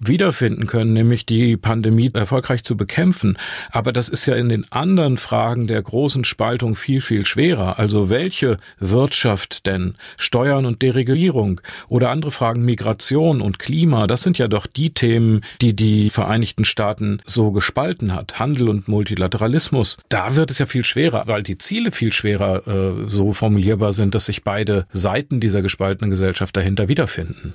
wiederfinden 0.00 0.66
können, 0.66 0.92
nämlich 0.92 1.26
die 1.26 1.56
Pandemie 1.56 2.10
erfolgreich 2.12 2.62
zu 2.62 2.76
bekämpfen. 2.76 3.38
Aber 3.70 3.92
das 3.92 4.08
ist 4.08 4.26
ja 4.26 4.36
in 4.36 4.48
den 4.48 4.70
anderen 4.70 5.18
Fragen 5.18 5.66
der 5.66 5.82
großen 5.82 6.24
Spaltung 6.24 6.76
viel, 6.76 7.00
viel 7.00 7.24
schwerer. 7.24 7.78
Also 7.78 8.08
welche 8.10 8.58
Wirtschaft 8.78 9.66
denn? 9.66 9.96
Steuern 10.18 10.66
und 10.66 10.82
Deregulierung 10.82 11.60
oder 11.88 12.10
andere 12.10 12.30
Fragen 12.30 12.64
Migration 12.64 13.40
und 13.40 13.58
Klima, 13.58 14.06
das 14.06 14.22
sind 14.22 14.38
ja 14.38 14.48
doch 14.48 14.66
die 14.66 14.90
Themen, 14.90 15.42
die 15.60 15.74
die 15.74 16.10
Vereinigten 16.10 16.64
Staaten 16.64 17.20
so 17.26 17.52
gespalten 17.52 18.14
hat. 18.14 18.38
Handel 18.38 18.68
und 18.68 18.88
Multilateralismus. 19.06 19.98
Da 20.08 20.34
wird 20.34 20.50
es 20.50 20.58
ja 20.58 20.66
viel 20.66 20.84
schwerer 20.84 21.24
weil 21.26 21.42
die 21.42 21.58
Ziele 21.58 21.92
viel 21.92 22.12
schwerer 22.12 22.66
äh, 22.66 23.08
so 23.08 23.32
formulierbar 23.32 23.92
sind, 23.92 24.14
dass 24.14 24.26
sich 24.26 24.42
beide 24.42 24.86
Seiten 24.90 25.40
dieser 25.40 25.62
gespaltenen 25.62 26.10
Gesellschaft 26.10 26.56
dahinter 26.56 26.88
wiederfinden. 26.88 27.54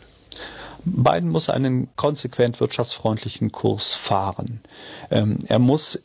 Biden 0.83 1.29
muss 1.29 1.49
einen 1.49 1.89
konsequent 1.95 2.59
wirtschaftsfreundlichen 2.59 3.51
Kurs 3.51 3.93
fahren. 3.93 4.61
Ähm, 5.11 5.39
er 5.47 5.59
muss 5.59 5.99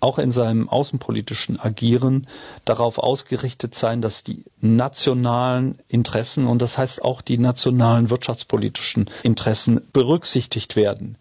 auch 0.00 0.18
in 0.18 0.32
seinem 0.32 0.68
außenpolitischen 0.68 1.58
Agieren 1.58 2.26
darauf 2.64 2.98
ausgerichtet 2.98 3.74
sein, 3.74 4.00
dass 4.00 4.22
die 4.22 4.44
nationalen 4.60 5.78
Interessen 5.88 6.46
und 6.46 6.62
das 6.62 6.78
heißt 6.78 7.04
auch 7.04 7.20
die 7.20 7.38
nationalen 7.38 8.08
wirtschaftspolitischen 8.08 9.10
Interessen 9.24 9.80
berücksichtigt 9.92 10.76
werden. 10.76 11.16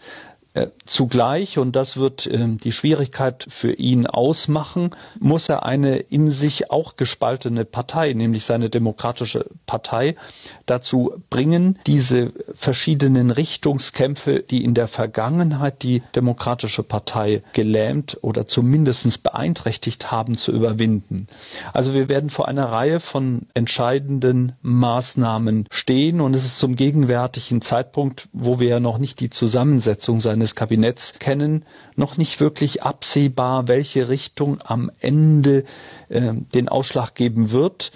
Äh, 0.57 0.71
zugleich, 0.87 1.59
und 1.59 1.75
das 1.75 1.97
wird 1.97 2.25
äh, 2.25 2.47
die 2.47 2.71
Schwierigkeit 2.71 3.45
für 3.47 3.73
ihn 3.73 4.07
ausmachen, 4.07 4.91
muss 5.19 5.49
er 5.49 5.65
eine 5.65 5.97
in 5.97 6.31
sich 6.31 6.71
auch 6.71 6.95
gespaltene 6.95 7.63
Partei, 7.63 8.13
nämlich 8.13 8.45
seine 8.45 8.71
demokratische 8.71 9.45
Partei, 9.67 10.15
dazu 10.65 11.13
bringen, 11.29 11.77
diese 11.85 12.31
verschiedenen 12.55 13.29
Richtungskämpfe, 13.29 14.39
die 14.39 14.63
in 14.63 14.73
der 14.73 14.87
Vergangenheit 14.87 15.83
die 15.83 16.01
demokratische 16.15 16.81
Partei 16.81 17.43
gelähmt 17.53 18.17
oder 18.21 18.47
zumindest 18.47 19.21
beeinträchtigt 19.21 20.09
haben, 20.09 20.37
zu 20.37 20.51
überwinden. 20.51 21.27
Also 21.73 21.93
wir 21.93 22.09
werden 22.09 22.29
vor 22.29 22.47
einer 22.47 22.65
Reihe 22.65 22.99
von 22.99 23.41
entscheidenden 23.53 24.53
Maßnahmen 24.61 25.67
stehen 25.69 26.19
und 26.19 26.33
es 26.33 26.45
ist 26.45 26.57
zum 26.57 26.75
gegenwärtigen 26.75 27.61
Zeitpunkt, 27.61 28.27
wo 28.33 28.59
wir 28.59 28.69
ja 28.69 28.79
noch 28.79 28.97
nicht 28.97 29.19
die 29.19 29.29
Zusammensetzung 29.29 30.19
seines 30.21 30.46
des 30.47 30.55
Kabinetts 30.55 31.19
kennen, 31.19 31.65
noch 31.95 32.17
nicht 32.17 32.39
wirklich 32.39 32.83
absehbar, 32.83 33.67
welche 33.67 34.07
Richtung 34.07 34.59
am 34.63 34.89
Ende 34.99 35.65
äh, 36.09 36.33
den 36.33 36.69
Ausschlag 36.69 37.15
geben 37.15 37.51
wird. 37.51 37.91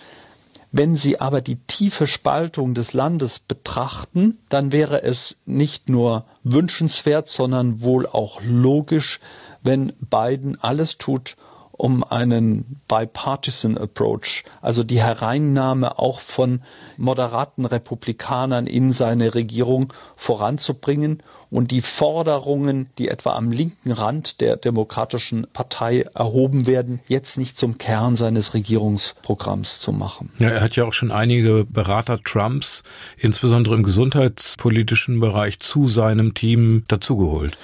Wenn 0.74 0.96
Sie 0.96 1.20
aber 1.20 1.42
die 1.42 1.58
tiefe 1.68 2.08
Spaltung 2.08 2.74
des 2.74 2.94
Landes 2.94 3.40
betrachten, 3.40 4.38
dann 4.50 4.72
wäre 4.72 5.04
es 5.04 5.38
nicht 5.46 5.90
nur 5.90 6.26
wünschenswert, 6.44 7.30
sondern 7.30 7.82
wohl 7.82 8.06
auch 8.06 8.42
logisch, 8.44 9.20
wenn 9.62 9.94
Biden 10.00 10.58
alles 10.62 10.98
tut, 10.98 11.36
um 11.82 12.04
einen 12.04 12.80
bipartisan 12.88 13.76
approach, 13.76 14.44
also 14.62 14.84
die 14.84 15.02
Hereinnahme 15.02 15.98
auch 15.98 16.20
von 16.20 16.62
moderaten 16.96 17.66
Republikanern 17.66 18.68
in 18.68 18.94
seine 18.94 19.34
Regierung 19.34 19.92
voranzubringen 20.16 21.24
und 21.50 21.72
die 21.72 21.82
Forderungen, 21.82 22.90
die 23.00 23.08
etwa 23.08 23.32
am 23.32 23.52
linken 23.52 23.92
Rand 23.92 24.42
der 24.42 24.58
Demokratischen 24.58 25.48
Partei 25.54 26.06
erhoben 26.14 26.68
werden, 26.68 27.00
jetzt 27.08 27.40
nicht 27.40 27.58
zum 27.58 27.80
Kern 27.80 28.16
seines 28.16 28.54
Regierungsprogramms 28.54 29.80
zu 29.80 29.92
machen. 29.92 30.30
Ja, 30.38 30.50
er 30.50 30.62
hat 30.62 30.76
ja 30.76 30.86
auch 30.86 30.94
schon 30.94 31.12
einige 31.12 31.66
Berater 31.66 32.22
Trumps, 32.22 32.84
insbesondere 33.18 33.74
im 33.74 33.82
gesundheitspolitischen 33.82 35.20
Bereich, 35.20 35.58
zu 35.58 35.88
seinem 35.88 36.36
Team 36.36 36.84
dazugeholt. 36.88 37.58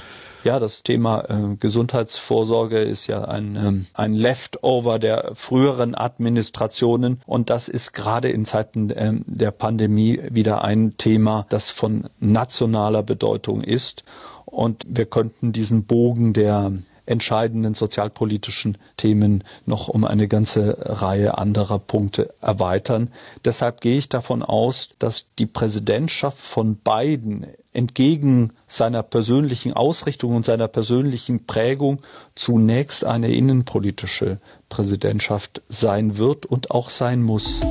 Ja, 0.48 0.62
das 0.62 0.82
Thema 0.82 1.26
äh, 1.28 1.58
Gesundheitsvorsorge 1.60 2.80
ist 2.80 3.08
ja 3.08 3.26
ein, 3.26 3.58
ähm, 3.58 3.86
ein 3.94 4.14
Leftover 4.14 4.98
der 4.98 5.32
früheren 5.34 5.94
Administrationen 5.94 7.22
und 7.26 7.50
das 7.50 7.68
ist 7.68 7.92
gerade 7.92 8.30
in 8.30 8.46
Zeiten 8.46 8.90
ähm, 8.96 9.26
der 9.28 9.52
Pandemie 9.52 10.22
wieder 10.30 10.64
ein 10.64 10.96
Thema, 10.96 11.46
das 11.50 11.70
von 11.70 12.06
nationaler 12.22 13.04
Bedeutung 13.04 13.62
ist. 13.62 14.06
Und 14.46 14.86
wir 14.88 15.06
könnten 15.06 15.52
diesen 15.52 15.84
Bogen 15.84 16.32
der 16.32 16.72
entscheidenden 17.06 17.74
sozialpolitischen 17.74 18.78
Themen 18.96 19.44
noch 19.66 19.90
um 19.90 20.06
eine 20.06 20.30
ganze 20.30 20.78
Reihe 20.80 21.38
anderer 21.38 21.80
Punkte 21.80 22.34
erweitern. 22.40 23.10
Deshalb 23.44 23.82
gehe 23.82 23.98
ich 23.98 24.08
davon 24.08 24.44
aus, 24.44 24.92
dass 25.00 25.34
die 25.40 25.46
Präsidentschaft 25.46 26.38
von 26.38 26.76
Biden 26.76 27.48
entgegen 27.78 28.54
seiner 28.68 29.04
persönlichen 29.04 29.74
Ausrichtung 29.74 30.36
und 30.36 30.46
seiner 30.46 30.68
persönlichen 30.68 31.46
Prägung 31.46 32.00
zunächst 32.34 33.06
eine 33.06 33.32
innenpolitische 33.34 34.38
Präsidentschaft 34.68 35.62
sein 35.70 36.18
wird 36.18 36.48
und 36.48 36.72
auch 36.72 36.90
sein 36.90 37.22
muss. 37.22 37.62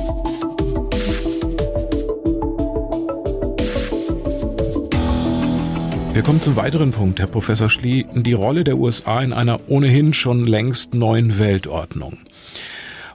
Wir 6.13 6.23
kommen 6.23 6.41
zum 6.41 6.55
weiteren 6.55 6.91
Punkt, 6.91 7.19
Herr 7.19 7.27
Professor 7.27 7.69
Schlie, 7.69 8.05
die 8.13 8.33
Rolle 8.33 8.63
der 8.63 8.77
USA 8.77 9.21
in 9.21 9.33
einer 9.33 9.59
ohnehin 9.67 10.13
schon 10.13 10.47
längst 10.47 10.93
neuen 10.95 11.37
Weltordnung. 11.37 12.17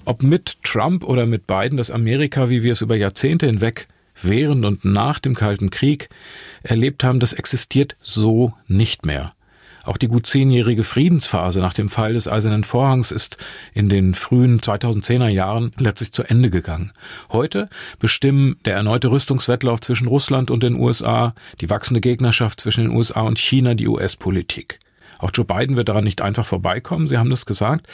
Ob 0.04 0.22
mit 0.22 0.62
Trump 0.62 1.04
oder 1.04 1.24
mit 1.24 1.46
Biden, 1.46 1.78
das 1.78 1.90
Amerika, 1.90 2.50
wie 2.50 2.62
wir 2.62 2.72
es 2.72 2.82
über 2.82 2.96
Jahrzehnte 2.96 3.46
hinweg 3.46 3.88
während 4.24 4.64
und 4.64 4.84
nach 4.84 5.18
dem 5.18 5.34
Kalten 5.34 5.70
Krieg 5.70 6.08
erlebt 6.62 7.04
haben, 7.04 7.20
das 7.20 7.32
existiert 7.32 7.96
so 8.00 8.52
nicht 8.66 9.06
mehr. 9.06 9.32
Auch 9.84 9.96
die 9.96 10.06
gut 10.06 10.26
zehnjährige 10.26 10.84
Friedensphase 10.84 11.60
nach 11.60 11.74
dem 11.74 11.88
Fall 11.88 12.12
des 12.12 12.28
Eisernen 12.28 12.62
Vorhangs 12.62 13.10
ist 13.10 13.38
in 13.74 13.88
den 13.88 14.14
frühen 14.14 14.60
2010er 14.60 15.28
Jahren 15.28 15.72
letztlich 15.76 16.12
zu 16.12 16.22
Ende 16.22 16.50
gegangen. 16.50 16.92
Heute 17.30 17.68
bestimmen 17.98 18.56
der 18.64 18.74
erneute 18.74 19.10
Rüstungswettlauf 19.10 19.80
zwischen 19.80 20.06
Russland 20.06 20.50
und 20.50 20.62
den 20.62 20.76
USA, 20.76 21.34
die 21.60 21.68
wachsende 21.68 22.00
Gegnerschaft 22.00 22.60
zwischen 22.60 22.84
den 22.84 22.96
USA 22.96 23.22
und 23.22 23.38
China 23.38 23.74
die 23.74 23.88
US-Politik. 23.88 24.78
Auch 25.22 25.30
Joe 25.32 25.46
Biden 25.46 25.76
wird 25.76 25.88
daran 25.88 26.04
nicht 26.04 26.20
einfach 26.20 26.44
vorbeikommen. 26.44 27.06
Sie 27.06 27.16
haben 27.16 27.30
das 27.30 27.46
gesagt. 27.46 27.86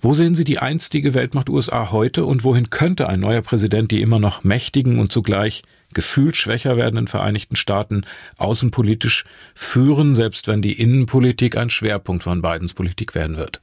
Wo 0.00 0.12
sehen 0.12 0.34
Sie 0.34 0.44
die 0.44 0.58
einstige 0.58 1.14
Weltmacht 1.14 1.48
USA 1.48 1.92
heute 1.92 2.24
und 2.24 2.42
wohin 2.42 2.70
könnte 2.70 3.08
ein 3.08 3.20
neuer 3.20 3.42
Präsident 3.42 3.92
die 3.92 4.02
immer 4.02 4.18
noch 4.18 4.42
mächtigen 4.42 4.98
und 4.98 5.12
zugleich 5.12 5.62
gefühlt 5.94 6.36
schwächer 6.36 6.76
werdenden 6.76 7.06
Vereinigten 7.06 7.54
Staaten 7.54 8.04
außenpolitisch 8.38 9.24
führen, 9.54 10.16
selbst 10.16 10.48
wenn 10.48 10.62
die 10.62 10.80
Innenpolitik 10.80 11.56
ein 11.56 11.70
Schwerpunkt 11.70 12.24
von 12.24 12.42
Bidens 12.42 12.74
Politik 12.74 13.14
werden 13.14 13.36
wird? 13.36 13.60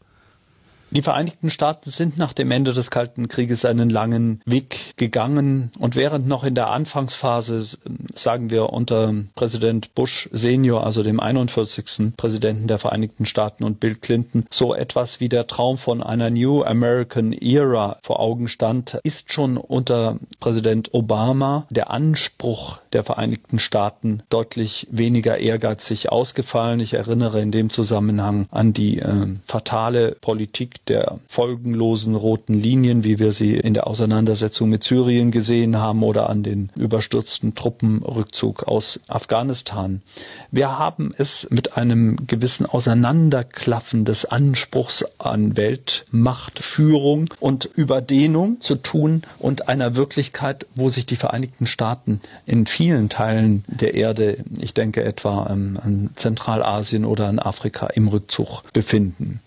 Die 0.93 1.01
Vereinigten 1.01 1.49
Staaten 1.49 1.89
sind 1.89 2.17
nach 2.17 2.33
dem 2.33 2.51
Ende 2.51 2.73
des 2.73 2.91
Kalten 2.91 3.29
Krieges 3.29 3.63
einen 3.63 3.89
langen 3.89 4.41
Weg 4.45 4.97
gegangen 4.97 5.71
und 5.79 5.95
während 5.95 6.27
noch 6.27 6.43
in 6.43 6.53
der 6.53 6.69
Anfangsphase, 6.69 7.65
sagen 8.13 8.49
wir 8.49 8.73
unter 8.73 9.13
Präsident 9.35 9.95
Bush 9.95 10.27
Senior, 10.33 10.85
also 10.85 11.01
dem 11.01 11.21
41. 11.21 12.17
Präsidenten 12.17 12.67
der 12.67 12.77
Vereinigten 12.77 13.25
Staaten 13.25 13.63
und 13.63 13.79
Bill 13.79 13.95
Clinton, 13.95 14.45
so 14.49 14.75
etwas 14.75 15.21
wie 15.21 15.29
der 15.29 15.47
Traum 15.47 15.77
von 15.77 16.03
einer 16.03 16.29
New 16.29 16.61
American 16.61 17.31
Era 17.31 17.97
vor 18.01 18.19
Augen 18.19 18.49
stand, 18.49 18.99
ist 19.03 19.31
schon 19.31 19.55
unter 19.55 20.17
Präsident 20.41 20.93
Obama 20.93 21.67
der 21.69 21.89
Anspruch 21.89 22.79
der 22.91 23.05
Vereinigten 23.05 23.59
Staaten 23.59 24.23
deutlich 24.29 24.87
weniger 24.91 25.37
ehrgeizig 25.37 26.11
ausgefallen. 26.11 26.81
Ich 26.81 26.95
erinnere 26.95 27.41
in 27.41 27.51
dem 27.51 27.69
Zusammenhang 27.69 28.47
an 28.51 28.73
die 28.73 28.99
äh, 28.99 29.37
fatale 29.45 30.17
Politik 30.19 30.80
der 30.87 31.19
folgenlosen 31.27 32.15
roten 32.15 32.59
Linien, 32.59 33.03
wie 33.03 33.19
wir 33.19 33.31
sie 33.31 33.55
in 33.55 33.73
der 33.73 33.87
Auseinandersetzung 33.87 34.69
mit 34.69 34.83
Syrien 34.83 35.31
gesehen 35.31 35.77
haben 35.77 36.03
oder 36.03 36.29
an 36.29 36.43
den 36.43 36.69
überstürzten 36.75 37.53
Truppenrückzug 37.53 38.63
aus 38.63 38.99
Afghanistan. 39.07 40.01
Wir 40.49 40.79
haben 40.79 41.13
es 41.17 41.47
mit 41.51 41.77
einem 41.77 42.27
gewissen 42.27 42.65
Auseinanderklaffen 42.65 44.05
des 44.05 44.25
Anspruchs 44.25 45.05
an 45.19 45.55
Weltmachtführung 45.55 47.33
und 47.39 47.65
Überdehnung 47.65 48.59
zu 48.61 48.75
tun 48.75 49.21
und 49.37 49.69
einer 49.69 49.95
Wirklichkeit, 49.95 50.65
wo 50.75 50.89
sich 50.89 51.05
die 51.05 51.15
Vereinigten 51.15 51.67
Staaten 51.67 52.21
in 52.45 52.65
vielen 52.65 53.09
Teilen 53.09 53.63
der 53.67 53.93
Erde, 53.93 54.37
ich 54.57 54.73
denke 54.73 55.03
etwa 55.03 55.47
ähm, 55.51 55.79
an 55.81 56.09
Zentralasien 56.15 57.05
oder 57.05 57.27
an 57.27 57.39
Afrika, 57.39 57.87
im 57.87 58.07
Rückzug 58.07 58.63
befinden. 58.73 59.41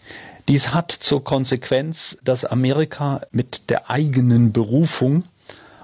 Dies 0.46 0.74
hat 0.74 0.92
zur 0.92 1.24
Konsequenz, 1.24 2.18
dass 2.22 2.44
Amerika 2.44 3.22
mit 3.30 3.70
der 3.70 3.88
eigenen 3.90 4.52
Berufung 4.52 5.24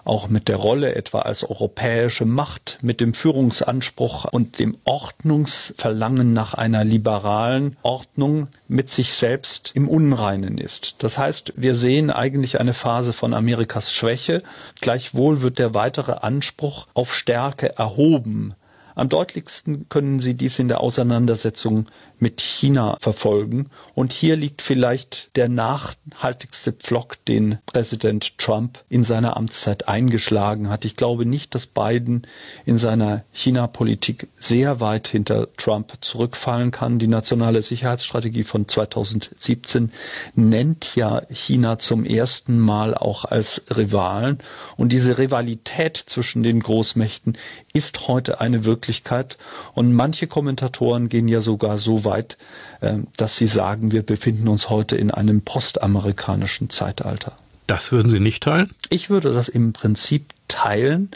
auch 0.05 0.29
mit 0.29 0.49
der 0.49 0.57
Rolle 0.57 0.95
etwa 0.95 1.21
als 1.21 1.45
europäische 1.45 2.27
Macht, 2.27 2.79
mit 2.83 3.01
dem 3.01 3.15
Führungsanspruch 3.15 4.27
und 4.27 4.59
dem 4.59 4.77
Ordnungsverlangen 4.85 6.35
nach 6.35 6.53
einer 6.53 6.85
liberalen 6.85 7.77
Ordnung 7.83 8.49
mit 8.69 8.91
sich 8.91 9.15
selbst 9.15 9.73
im 9.75 9.89
Unreinen 9.89 10.59
ist. 10.59 11.03
Das 11.03 11.17
heißt, 11.17 11.55
wir 11.57 11.75
sehen 11.75 12.11
eigentlich 12.11 12.61
eine 12.61 12.75
Phase 12.75 13.15
von 13.15 13.33
Amerikas 13.33 13.93
Schwäche, 13.93 14.43
gleichwohl 14.81 15.41
wird 15.41 15.59
der 15.59 15.73
weitere 15.73 16.13
Anspruch 16.13 16.87
auf 16.93 17.15
Stärke 17.15 17.79
erhoben. 17.79 18.55
Am 18.95 19.09
deutlichsten 19.09 19.89
können 19.89 20.21
Sie 20.21 20.35
dies 20.35 20.59
in 20.59 20.69
der 20.69 20.81
Auseinandersetzung 20.81 21.87
mit 22.21 22.41
China 22.41 22.97
verfolgen. 23.01 23.71
Und 23.95 24.13
hier 24.13 24.37
liegt 24.37 24.63
vielleicht 24.63 25.37
der 25.37 25.49
nachhaltigste 25.49 26.73
Pflock, 26.73 27.25
den 27.25 27.59
Präsident 27.67 28.39
Trump 28.39 28.85
in 28.89 29.05
seiner 29.05 29.37
Amtszeit 29.37 29.89
eingeschlagen 29.89 30.69
hat. 30.69 30.85
Ich 30.85 30.97
glaube 30.97 31.27
nicht, 31.27 31.55
dass 31.55 31.67
Biden 31.67 32.27
in 32.65 32.79
seiner 32.79 33.25
China-Politik 33.33 34.29
sehr 34.39 34.81
weit 34.81 35.09
hinter 35.09 35.49
Trump 35.57 35.93
zurückfallen 36.01 36.71
kann. 36.71 36.99
Die 36.99 37.09
nationale 37.09 37.63
Sicherheitsstrategie 37.63 38.45
von 38.45 38.69
2017 38.69 39.91
nennt 40.35 40.95
ja 40.97 41.23
China 41.31 41.79
zum 41.79 42.05
ersten 42.05 42.59
Mal 42.59 42.95
auch 42.95 43.25
als 43.25 43.63
Rivalen. 43.71 44.39
Und 44.77 44.93
diese 44.93 45.19
Rivalität 45.19 45.97
zwischen 45.97 46.43
den 46.43 46.61
Großmächten 46.61 47.39
ist 47.73 48.09
heute 48.09 48.41
eine 48.41 48.65
Wirklichkeit. 48.65 49.39
Und 49.75 49.93
manche 49.93 50.27
Kommentatoren 50.27 51.09
gehen 51.09 51.29
ja 51.29 51.41
sogar 51.41 51.79
so 51.79 52.05
weit, 52.05 52.10
weit, 52.11 52.37
ähm, 52.83 53.07
dass 53.17 53.37
sie 53.39 53.47
sagen, 53.47 53.93
wir 53.93 54.03
befinden 54.03 54.49
uns 54.49 54.69
heute 54.69 54.97
in 54.97 55.11
einem 55.11 55.41
postamerikanischen 55.41 56.69
Zeitalter. 56.69 57.37
Das 57.67 57.93
würden 57.93 58.11
Sie 58.11 58.19
nicht 58.19 58.43
teilen? 58.43 58.75
Ich 58.89 59.11
würde 59.11 59.33
das 59.33 59.49
im 59.49 59.73
Prinzip 59.73 60.35
teilen, 60.49 61.11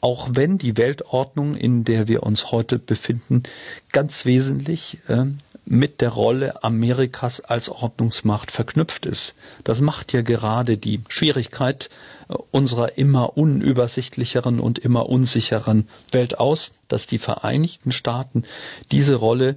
auch 0.00 0.28
wenn 0.30 0.56
die 0.56 0.76
Weltordnung, 0.76 1.56
in 1.56 1.82
der 1.82 2.06
wir 2.06 2.22
uns 2.22 2.52
heute 2.52 2.78
befinden, 2.78 3.42
ganz 3.90 4.24
wesentlich 4.24 4.98
äh, 5.08 5.24
mit 5.66 6.00
der 6.00 6.10
Rolle 6.10 6.62
Amerikas 6.62 7.40
als 7.40 7.68
Ordnungsmacht 7.68 8.50
verknüpft 8.50 9.06
ist. 9.06 9.34
Das 9.64 9.80
macht 9.80 10.12
ja 10.12 10.22
gerade 10.22 10.76
die 10.76 11.00
Schwierigkeit 11.08 11.90
äh, 12.28 12.34
unserer 12.50 12.98
immer 12.98 13.36
unübersichtlicheren 13.36 14.60
und 14.60 14.78
immer 14.78 15.08
unsicheren 15.08 15.88
Welt 16.12 16.38
aus, 16.38 16.72
dass 16.88 17.06
die 17.06 17.18
Vereinigten 17.18 17.92
Staaten 17.92 18.44
diese 18.92 19.16
Rolle 19.16 19.56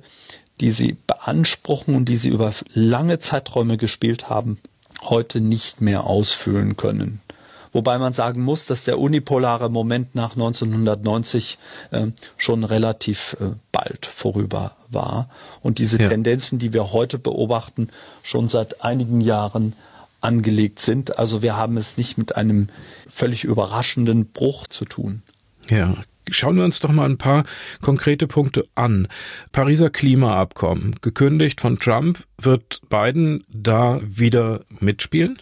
die 0.61 0.71
sie 0.71 0.97
beanspruchen 1.07 1.95
und 1.95 2.05
die 2.05 2.17
sie 2.17 2.29
über 2.29 2.53
lange 2.73 3.19
Zeiträume 3.19 3.77
gespielt 3.77 4.29
haben, 4.29 4.59
heute 5.03 5.39
nicht 5.39 5.81
mehr 5.81 6.05
ausfüllen 6.05 6.77
können. 6.77 7.21
Wobei 7.73 7.99
man 7.99 8.13
sagen 8.13 8.41
muss, 8.41 8.65
dass 8.65 8.85
der 8.85 8.97
unipolare 8.97 9.69
Moment 9.69 10.15
nach 10.15 10.31
1990 10.31 11.57
äh, 11.91 12.07
schon 12.37 12.63
relativ 12.63 13.37
äh, 13.39 13.51
bald 13.71 14.05
vorüber 14.05 14.75
war 14.89 15.29
und 15.61 15.77
diese 15.77 16.01
ja. 16.01 16.09
Tendenzen, 16.09 16.59
die 16.59 16.73
wir 16.73 16.91
heute 16.91 17.19
beobachten, 17.19 17.89
schon 18.23 18.49
seit 18.49 18.83
einigen 18.83 19.21
Jahren 19.21 19.75
angelegt 20.21 20.79
sind. 20.79 21.19
Also 21.19 21.41
wir 21.41 21.55
haben 21.55 21.77
es 21.77 21.97
nicht 21.97 22.17
mit 22.17 22.35
einem 22.35 22.69
völlig 23.07 23.43
überraschenden 23.43 24.27
Bruch 24.27 24.67
zu 24.67 24.85
tun. 24.85 25.21
Ja, 25.69 25.93
Schauen 26.31 26.57
wir 26.57 26.63
uns 26.63 26.79
doch 26.79 26.91
mal 26.91 27.05
ein 27.05 27.17
paar 27.17 27.43
konkrete 27.81 28.27
Punkte 28.27 28.63
an. 28.75 29.07
Pariser 29.51 29.89
Klimaabkommen, 29.89 30.95
gekündigt 31.01 31.61
von 31.61 31.79
Trump, 31.79 32.25
wird 32.37 32.81
Biden 32.89 33.43
da 33.49 33.99
wieder 34.03 34.61
mitspielen? 34.79 35.41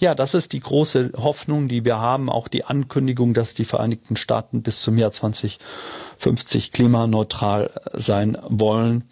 Ja, 0.00 0.14
das 0.14 0.34
ist 0.34 0.52
die 0.52 0.60
große 0.60 1.12
Hoffnung, 1.16 1.66
die 1.66 1.84
wir 1.84 1.98
haben. 1.98 2.30
Auch 2.30 2.46
die 2.46 2.64
Ankündigung, 2.64 3.34
dass 3.34 3.54
die 3.54 3.64
Vereinigten 3.64 4.14
Staaten 4.14 4.62
bis 4.62 4.80
zum 4.80 4.96
Jahr 4.96 5.10
2050 5.10 6.70
klimaneutral 6.70 7.70
sein 7.94 8.38
wollen. 8.48 9.04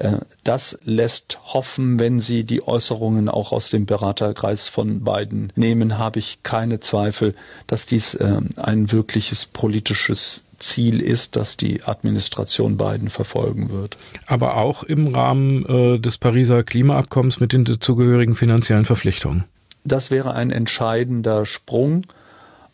Äh, 0.00 0.18
das 0.44 0.78
lässt 0.84 1.38
hoffen, 1.44 1.98
wenn 1.98 2.20
Sie 2.20 2.44
die 2.44 2.66
Äußerungen 2.66 3.28
auch 3.28 3.52
aus 3.52 3.68
dem 3.70 3.84
Beraterkreis 3.86 4.66
von 4.66 5.04
Biden 5.04 5.52
nehmen, 5.56 5.98
habe 5.98 6.18
ich 6.18 6.42
keine 6.42 6.80
Zweifel, 6.80 7.34
dass 7.66 7.86
dies 7.86 8.14
äh, 8.14 8.40
ein 8.56 8.92
wirkliches 8.92 9.44
politisches 9.44 10.42
Ziel 10.58 11.00
ist, 11.00 11.36
das 11.36 11.56
die 11.56 11.82
Administration 11.84 12.76
Biden 12.76 13.10
verfolgen 13.10 13.70
wird. 13.70 13.96
Aber 14.26 14.56
auch 14.56 14.82
im 14.82 15.14
Rahmen 15.14 15.66
äh, 15.66 15.98
des 15.98 16.18
Pariser 16.18 16.62
Klimaabkommens 16.62 17.40
mit 17.40 17.52
den 17.52 17.64
dazugehörigen 17.64 18.34
finanziellen 18.34 18.84
Verpflichtungen. 18.86 19.44
Das 19.84 20.10
wäre 20.10 20.34
ein 20.34 20.50
entscheidender 20.50 21.46
Sprung, 21.46 22.04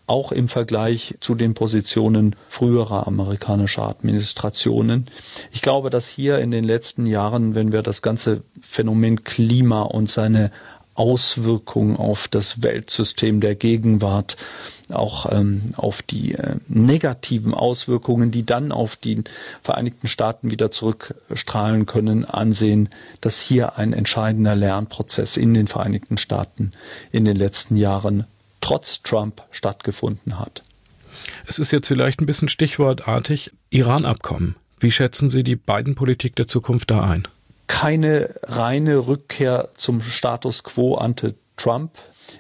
auch 0.07 0.33
im 0.33 0.49
Vergleich 0.49 1.17
zu 1.21 1.35
den 1.35 1.55
Positionen 1.55 2.37
früherer 2.49 3.07
amerikanischer 3.07 3.89
Administrationen. 3.89 5.07
Ich 5.53 5.63
glaube, 5.63 5.91
dass 5.91 6.09
hier 6.09 6.39
in 6.39 6.51
den 6.51 6.65
letzten 6.65 7.07
Jahren, 7.07 7.55
wenn 7.55 7.73
wir 7.73 7.83
das 7.83 8.03
ganze 8.03 8.43
Phänomen 8.61 9.25
Klima 9.25 9.83
und 9.83 10.09
seine 10.09 10.53
Auswirkungen 10.95 11.97
auf 11.97 12.27
das 12.29 12.63
Weltsystem 12.63 13.41
der 13.41 13.55
Gegenwart, 13.55 14.37
auch 14.91 15.31
ähm, 15.33 15.75
auf 15.77 16.01
die 16.01 16.35
äh, 16.35 16.57
negativen 16.69 17.55
Auswirkungen, 17.55 18.31
die 18.31 18.47
dann 18.47 18.73
auf 18.73 18.97
die 18.97 19.25
Vereinigten 19.63 20.07
Staaten 20.09 20.51
wieder 20.51 20.71
zurückstrahlen 20.71 21.87
können, 21.87 22.25
ansehen, 22.25 22.89
dass 23.21 23.41
hier 23.41 23.77
ein 23.77 23.93
entscheidender 23.93 24.55
Lernprozess 24.55 25.37
in 25.37 25.55
den 25.55 25.67
Vereinigten 25.67 26.19
Staaten 26.19 26.71
in 27.11 27.25
den 27.25 27.37
letzten 27.37 27.77
Jahren 27.77 28.27
trotz 28.67 29.03
Trump 29.03 29.43
stattgefunden 29.51 30.39
hat. 30.39 30.63
Es 31.47 31.59
ist 31.59 31.73
jetzt 31.73 31.89
vielleicht 31.89 32.21
ein 32.21 32.27
bisschen 32.27 32.49
stichwortartig 32.49 33.51
Iran-Abkommen. 33.71 34.57
Wie 34.79 34.91
schätzen 34.91 35.29
Sie 35.29 35.43
die 35.43 35.57
beiden 35.57 35.95
Politik 35.95 36.37
der 36.37 36.47
Zukunft 36.47 36.91
da 36.91 37.03
ein? 37.03 37.27
keine 37.67 38.35
reine 38.45 39.07
Rückkehr 39.07 39.69
zum 39.77 40.03
Status 40.03 40.65
quo 40.65 40.97
ante 40.97 41.35
Trump. 41.57 41.93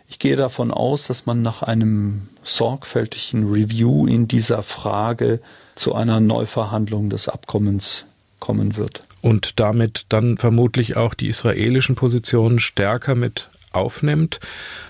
Ich 0.08 0.18
gehe 0.18 0.36
davon 0.36 0.70
aus, 0.70 1.06
dass 1.06 1.26
man 1.26 1.42
nach 1.42 1.62
einem 1.62 2.28
sorgfältigen 2.42 3.50
Review 3.50 4.06
in 4.06 4.28
dieser 4.28 4.62
Frage 4.62 5.40
zu 5.74 5.94
einer 5.94 6.20
Neuverhandlung 6.20 7.10
des 7.10 7.28
Abkommens 7.28 8.04
kommen 8.38 8.76
wird. 8.76 9.02
Und 9.22 9.58
damit 9.58 10.06
dann 10.08 10.38
vermutlich 10.38 10.96
auch 10.96 11.14
die 11.14 11.28
israelischen 11.28 11.94
Positionen 11.94 12.58
stärker 12.58 13.14
mit 13.14 13.48
aufnimmt, 13.76 14.40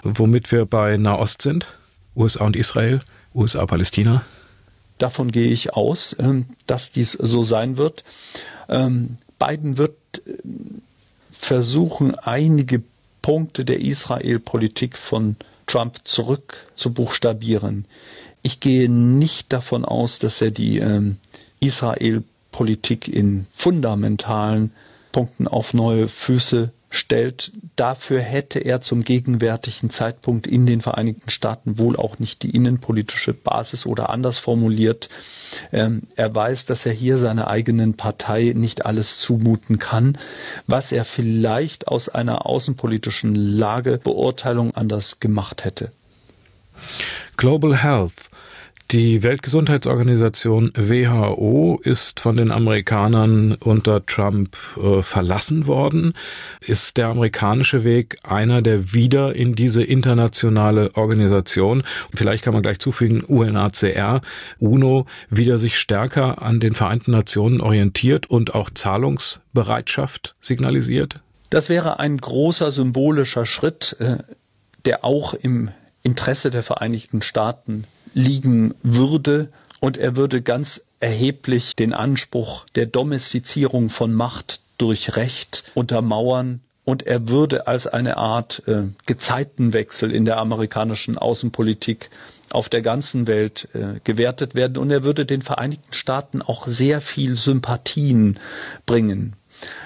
womit 0.02 0.52
wir 0.52 0.66
bei 0.66 0.96
Nahost 0.96 1.42
sind, 1.42 1.76
USA 2.14 2.44
und 2.44 2.56
Israel, 2.56 3.00
USA, 3.34 3.66
Palästina. 3.66 4.24
Davon 4.98 5.30
gehe 5.30 5.48
ich 5.48 5.74
aus, 5.74 6.16
ähm, 6.18 6.46
dass 6.66 6.90
dies 6.90 7.12
so 7.12 7.44
sein 7.44 7.76
wird. 7.76 8.04
Ähm, 8.68 9.18
Biden 9.38 9.76
wird 9.76 9.92
versuchen, 11.30 12.14
einige 12.14 12.82
Punkte 13.20 13.64
der 13.64 13.80
Israel-Politik 13.80 14.96
von 14.96 15.36
Trump 15.66 16.00
zurück 16.04 16.68
zu 16.76 16.92
buchstabieren. 16.92 17.84
Ich 18.42 18.60
gehe 18.60 18.88
nicht 18.88 19.52
davon 19.52 19.84
aus, 19.84 20.18
dass 20.18 20.40
er 20.40 20.50
die 20.50 20.78
ähm, 20.78 21.18
Israel-Politik 21.60 23.08
in 23.08 23.46
fundamentalen 23.52 24.72
Punkten 25.12 25.48
auf 25.48 25.74
neue 25.74 26.08
Füße 26.08 26.70
stellt. 26.90 27.52
Dafür 27.74 28.20
hätte 28.20 28.60
er 28.60 28.80
zum 28.80 29.04
gegenwärtigen 29.04 29.90
Zeitpunkt 29.90 30.46
in 30.46 30.66
den 30.66 30.80
Vereinigten 30.80 31.30
Staaten 31.30 31.78
wohl 31.78 31.96
auch 31.96 32.18
nicht 32.18 32.42
die 32.42 32.50
innenpolitische 32.50 33.34
Basis 33.34 33.86
oder 33.86 34.10
anders 34.10 34.38
formuliert. 34.38 35.08
Ähm, 35.72 36.02
er 36.16 36.34
weiß, 36.34 36.66
dass 36.66 36.86
er 36.86 36.92
hier 36.92 37.18
seiner 37.18 37.48
eigenen 37.48 37.94
Partei 37.94 38.52
nicht 38.54 38.86
alles 38.86 39.18
zumuten 39.18 39.78
kann, 39.78 40.18
was 40.66 40.92
er 40.92 41.04
vielleicht 41.04 41.88
aus 41.88 42.08
einer 42.08 42.46
außenpolitischen 42.46 43.34
Lagebeurteilung 43.34 44.74
anders 44.74 45.20
gemacht 45.20 45.64
hätte. 45.64 45.92
Global 47.36 47.76
Health 47.76 48.30
Die 48.92 49.24
Weltgesundheitsorganisation 49.24 50.70
WHO 50.76 51.80
ist 51.82 52.20
von 52.20 52.36
den 52.36 52.52
Amerikanern 52.52 53.54
unter 53.54 54.06
Trump 54.06 54.56
äh, 54.76 55.02
verlassen 55.02 55.66
worden. 55.66 56.14
Ist 56.60 56.96
der 56.96 57.08
amerikanische 57.08 57.82
Weg 57.82 58.18
einer, 58.22 58.62
der 58.62 58.92
wieder 58.92 59.34
in 59.34 59.56
diese 59.56 59.82
internationale 59.82 60.94
Organisation, 60.94 61.82
vielleicht 62.14 62.44
kann 62.44 62.52
man 62.52 62.62
gleich 62.62 62.78
zufügen, 62.78 63.22
UNHCR, 63.22 64.20
UNO, 64.60 65.06
wieder 65.30 65.58
sich 65.58 65.80
stärker 65.80 66.40
an 66.40 66.60
den 66.60 66.76
Vereinten 66.76 67.10
Nationen 67.10 67.60
orientiert 67.60 68.30
und 68.30 68.54
auch 68.54 68.70
Zahlungsbereitschaft 68.70 70.36
signalisiert? 70.40 71.16
Das 71.50 71.68
wäre 71.68 71.98
ein 71.98 72.18
großer 72.18 72.70
symbolischer 72.70 73.46
Schritt, 73.46 73.96
äh, 73.98 74.18
der 74.84 75.04
auch 75.04 75.34
im 75.34 75.70
Interesse 76.04 76.50
der 76.50 76.62
Vereinigten 76.62 77.20
Staaten 77.20 77.82
liegen 78.16 78.74
würde 78.82 79.50
und 79.78 79.98
er 79.98 80.16
würde 80.16 80.40
ganz 80.40 80.82
erheblich 81.00 81.76
den 81.76 81.92
Anspruch 81.92 82.64
der 82.74 82.86
Domestizierung 82.86 83.90
von 83.90 84.14
Macht 84.14 84.60
durch 84.78 85.16
Recht 85.16 85.64
untermauern 85.74 86.60
und 86.84 87.06
er 87.06 87.28
würde 87.28 87.66
als 87.66 87.86
eine 87.86 88.16
Art 88.16 88.62
äh, 88.66 88.84
Gezeitenwechsel 89.04 90.12
in 90.12 90.24
der 90.24 90.38
amerikanischen 90.38 91.18
Außenpolitik 91.18 92.08
auf 92.50 92.70
der 92.70 92.80
ganzen 92.80 93.26
Welt 93.26 93.68
äh, 93.74 94.00
gewertet 94.02 94.54
werden 94.54 94.78
und 94.78 94.90
er 94.90 95.04
würde 95.04 95.26
den 95.26 95.42
Vereinigten 95.42 95.92
Staaten 95.92 96.40
auch 96.40 96.66
sehr 96.66 97.02
viel 97.02 97.36
Sympathien 97.36 98.38
bringen. 98.86 99.34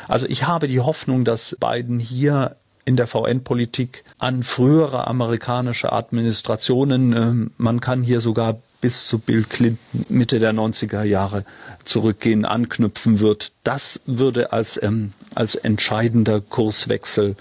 Also 0.06 0.26
ich 0.26 0.46
habe 0.46 0.68
die 0.68 0.80
Hoffnung, 0.80 1.24
dass 1.24 1.56
Biden 1.58 1.98
hier 1.98 2.56
in 2.84 2.96
der 2.96 3.06
VN-Politik 3.06 4.04
an 4.18 4.42
frühere 4.42 5.06
amerikanische 5.06 5.92
Administrationen. 5.92 7.12
Ähm, 7.12 7.50
man 7.56 7.80
kann 7.80 8.02
hier 8.02 8.20
sogar 8.20 8.58
bis 8.80 9.06
zu 9.06 9.18
Bill 9.18 9.44
Clinton 9.44 10.06
Mitte 10.08 10.38
der 10.38 10.52
90er 10.52 11.02
Jahre 11.02 11.44
zurückgehen, 11.84 12.44
anknüpfen 12.44 13.20
wird. 13.20 13.52
Das 13.64 14.00
würde 14.06 14.52
als, 14.52 14.82
ähm, 14.82 15.12
als 15.34 15.54
entscheidender 15.54 16.40
Kurswechsel 16.40 17.36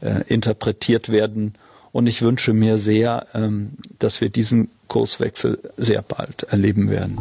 äh, 0.00 0.22
interpretiert 0.28 1.08
werden. 1.08 1.54
Und 1.92 2.06
ich 2.06 2.22
wünsche 2.22 2.52
mir 2.52 2.78
sehr, 2.78 3.26
ähm, 3.34 3.72
dass 3.98 4.20
wir 4.20 4.28
diesen 4.28 4.70
Kurswechsel 4.88 5.58
sehr 5.76 6.02
bald 6.02 6.44
erleben 6.44 6.90
werden. 6.90 7.18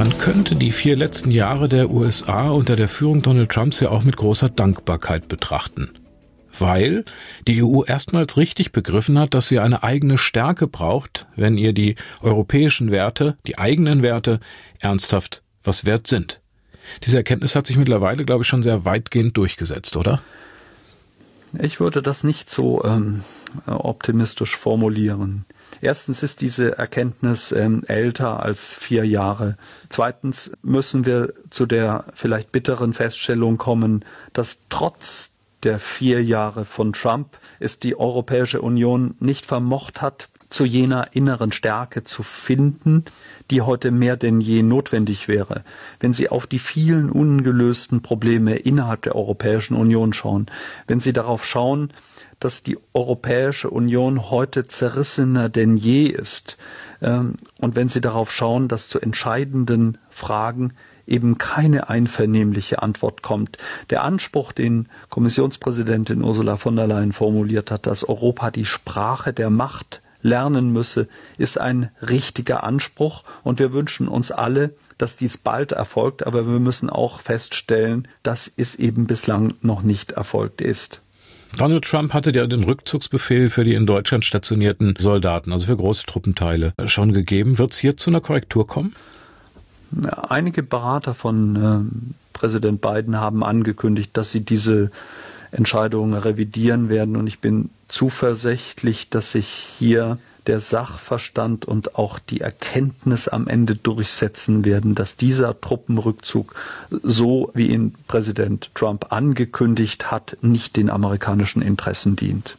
Man 0.00 0.18
könnte 0.18 0.56
die 0.56 0.72
vier 0.72 0.96
letzten 0.96 1.30
Jahre 1.30 1.68
der 1.68 1.90
USA 1.90 2.48
unter 2.48 2.74
der 2.74 2.88
Führung 2.88 3.20
Donald 3.20 3.50
Trumps 3.50 3.80
ja 3.80 3.90
auch 3.90 4.02
mit 4.02 4.16
großer 4.16 4.48
Dankbarkeit 4.48 5.28
betrachten. 5.28 5.90
Weil 6.58 7.04
die 7.46 7.62
EU 7.62 7.84
erstmals 7.84 8.38
richtig 8.38 8.72
begriffen 8.72 9.18
hat, 9.18 9.34
dass 9.34 9.48
sie 9.48 9.58
eine 9.58 9.82
eigene 9.82 10.16
Stärke 10.16 10.66
braucht, 10.68 11.26
wenn 11.36 11.58
ihr 11.58 11.74
die 11.74 11.96
europäischen 12.22 12.90
Werte, 12.90 13.36
die 13.46 13.58
eigenen 13.58 14.02
Werte, 14.02 14.40
ernsthaft 14.78 15.42
was 15.62 15.84
wert 15.84 16.06
sind. 16.06 16.40
Diese 17.04 17.18
Erkenntnis 17.18 17.54
hat 17.54 17.66
sich 17.66 17.76
mittlerweile, 17.76 18.24
glaube 18.24 18.44
ich, 18.44 18.48
schon 18.48 18.62
sehr 18.62 18.86
weitgehend 18.86 19.36
durchgesetzt, 19.36 19.98
oder? 19.98 20.22
Ich 21.60 21.78
würde 21.78 22.00
das 22.00 22.24
nicht 22.24 22.48
so 22.48 22.82
ähm, 22.84 23.22
optimistisch 23.66 24.56
formulieren. 24.56 25.44
Erstens 25.80 26.22
ist 26.22 26.40
diese 26.40 26.76
Erkenntnis 26.78 27.52
ähm, 27.52 27.82
älter 27.86 28.42
als 28.42 28.74
vier 28.74 29.04
Jahre. 29.06 29.56
Zweitens 29.88 30.52
müssen 30.62 31.06
wir 31.06 31.32
zu 31.50 31.66
der 31.66 32.04
vielleicht 32.14 32.52
bitteren 32.52 32.92
Feststellung 32.92 33.56
kommen, 33.56 34.04
dass 34.32 34.62
trotz 34.68 35.32
der 35.62 35.78
vier 35.78 36.22
Jahre 36.22 36.64
von 36.64 36.92
Trump 36.92 37.38
es 37.58 37.78
die 37.78 37.98
Europäische 37.98 38.62
Union 38.62 39.14
nicht 39.20 39.46
vermocht 39.46 40.00
hat, 40.00 40.28
zu 40.50 40.64
jener 40.64 41.08
inneren 41.12 41.52
Stärke 41.52 42.04
zu 42.04 42.22
finden, 42.22 43.04
die 43.50 43.62
heute 43.62 43.90
mehr 43.90 44.16
denn 44.16 44.40
je 44.40 44.62
notwendig 44.62 45.28
wäre. 45.28 45.64
Wenn 46.00 46.12
Sie 46.12 46.28
auf 46.28 46.46
die 46.46 46.58
vielen 46.58 47.10
ungelösten 47.10 48.02
Probleme 48.02 48.56
innerhalb 48.56 49.02
der 49.02 49.14
Europäischen 49.14 49.76
Union 49.76 50.12
schauen, 50.12 50.46
wenn 50.86 51.00
Sie 51.00 51.12
darauf 51.12 51.46
schauen, 51.46 51.92
dass 52.40 52.62
die 52.62 52.78
Europäische 52.94 53.70
Union 53.70 54.30
heute 54.30 54.66
zerrissener 54.66 55.48
denn 55.48 55.76
je 55.76 56.06
ist. 56.06 56.56
Ähm, 57.00 57.34
und 57.58 57.76
wenn 57.76 57.88
Sie 57.88 58.00
darauf 58.00 58.32
schauen, 58.32 58.66
dass 58.66 58.88
zu 58.88 58.98
entscheidenden 58.98 59.98
Fragen 60.08 60.72
eben 61.06 61.38
keine 61.38 61.88
einvernehmliche 61.88 62.82
Antwort 62.82 63.22
kommt. 63.22 63.58
Der 63.90 64.04
Anspruch, 64.04 64.52
den 64.52 64.88
Kommissionspräsidentin 65.08 66.22
Ursula 66.22 66.56
von 66.56 66.76
der 66.76 66.86
Leyen 66.86 67.12
formuliert 67.12 67.70
hat, 67.70 67.86
dass 67.86 68.08
Europa 68.08 68.50
die 68.50 68.64
Sprache 68.64 69.32
der 69.32 69.50
Macht 69.50 70.02
lernen 70.22 70.72
müsse, 70.72 71.08
ist 71.38 71.58
ein 71.58 71.90
richtiger 72.02 72.64
Anspruch 72.64 73.24
und 73.42 73.58
wir 73.58 73.72
wünschen 73.72 74.08
uns 74.08 74.30
alle, 74.30 74.74
dass 74.98 75.16
dies 75.16 75.38
bald 75.38 75.72
erfolgt, 75.72 76.26
aber 76.26 76.46
wir 76.46 76.60
müssen 76.60 76.90
auch 76.90 77.20
feststellen, 77.20 78.06
dass 78.22 78.50
es 78.56 78.74
eben 78.74 79.06
bislang 79.06 79.54
noch 79.62 79.82
nicht 79.82 80.12
erfolgt 80.12 80.60
ist. 80.60 81.00
Donald 81.56 81.84
Trump 81.84 82.14
hatte 82.14 82.30
ja 82.32 82.46
den 82.46 82.62
Rückzugsbefehl 82.62 83.48
für 83.48 83.64
die 83.64 83.74
in 83.74 83.86
Deutschland 83.86 84.24
stationierten 84.24 84.94
Soldaten, 84.98 85.52
also 85.52 85.66
für 85.66 85.76
große 85.76 86.06
Truppenteile, 86.06 86.74
schon 86.86 87.12
gegeben. 87.12 87.58
Wird 87.58 87.72
es 87.72 87.78
hier 87.78 87.96
zu 87.96 88.10
einer 88.10 88.20
Korrektur 88.20 88.66
kommen? 88.66 88.94
Einige 90.28 90.62
Berater 90.62 91.14
von 91.14 91.56
äh, 91.56 92.10
Präsident 92.32 92.80
Biden 92.80 93.16
haben 93.16 93.42
angekündigt, 93.42 94.10
dass 94.12 94.30
sie 94.30 94.44
diese 94.44 94.92
Entscheidungen 95.52 96.14
revidieren 96.14 96.88
werden. 96.88 97.16
Und 97.16 97.26
ich 97.26 97.40
bin 97.40 97.70
zuversichtlich, 97.88 99.08
dass 99.10 99.32
sich 99.32 99.46
hier 99.46 100.18
der 100.46 100.60
Sachverstand 100.60 101.64
und 101.64 101.96
auch 101.96 102.18
die 102.18 102.40
Erkenntnis 102.40 103.28
am 103.28 103.46
Ende 103.46 103.74
durchsetzen 103.76 104.64
werden, 104.64 104.94
dass 104.94 105.16
dieser 105.16 105.60
Truppenrückzug, 105.60 106.54
so 106.90 107.50
wie 107.54 107.68
ihn 107.68 107.94
Präsident 108.08 108.70
Trump 108.74 109.12
angekündigt 109.12 110.10
hat, 110.10 110.38
nicht 110.40 110.76
den 110.76 110.90
amerikanischen 110.90 111.62
Interessen 111.62 112.16
dient. 112.16 112.56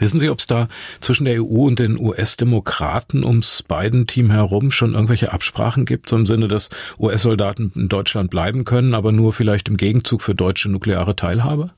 Wissen 0.00 0.18
Sie, 0.18 0.28
ob 0.28 0.40
es 0.40 0.46
da 0.46 0.68
zwischen 1.00 1.24
der 1.24 1.40
EU 1.40 1.66
und 1.66 1.78
den 1.78 1.98
US-Demokraten 1.98 3.24
ums 3.24 3.62
Biden-Team 3.62 4.30
herum 4.30 4.72
schon 4.72 4.92
irgendwelche 4.92 5.32
Absprachen 5.32 5.84
gibt, 5.84 6.08
so 6.08 6.16
im 6.16 6.26
Sinne, 6.26 6.48
dass 6.48 6.70
US-Soldaten 6.98 7.70
in 7.76 7.88
Deutschland 7.88 8.28
bleiben 8.28 8.64
können, 8.64 8.94
aber 8.94 9.12
nur 9.12 9.32
vielleicht 9.32 9.68
im 9.68 9.76
Gegenzug 9.76 10.20
für 10.20 10.34
deutsche 10.34 10.68
nukleare 10.68 11.14
Teilhabe? 11.14 11.70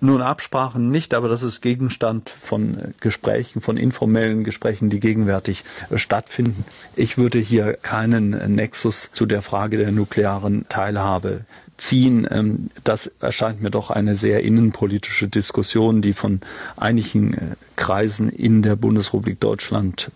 Nun, 0.00 0.22
Absprachen 0.22 0.92
nicht, 0.92 1.12
aber 1.12 1.28
das 1.28 1.42
ist 1.42 1.60
Gegenstand 1.60 2.30
von 2.30 2.94
Gesprächen, 3.00 3.60
von 3.60 3.76
informellen 3.76 4.44
Gesprächen, 4.44 4.90
die 4.90 5.00
gegenwärtig 5.00 5.64
stattfinden. 5.94 6.64
Ich 6.94 7.18
würde 7.18 7.38
hier 7.40 7.72
keinen 7.74 8.30
Nexus 8.54 9.10
zu 9.12 9.26
der 9.26 9.42
Frage 9.42 9.76
der 9.76 9.90
nuklearen 9.90 10.66
Teilhabe 10.68 11.46
ziehen. 11.78 12.28
Ähm, 12.30 12.68
das 12.84 13.10
erscheint 13.20 13.60
mir 13.60 13.70
doch 13.70 13.90
eine 13.90 14.14
sehr 14.14 14.44
innenpolitische 14.44 15.26
Diskussion, 15.26 16.00
die 16.00 16.12
von 16.12 16.40
einigen 16.76 17.34
äh, 17.34 17.40
Kreisen 17.74 18.28
in 18.28 18.62
der 18.62 18.76
Bundesrepublik 18.76 19.40
Deutschland 19.40 20.12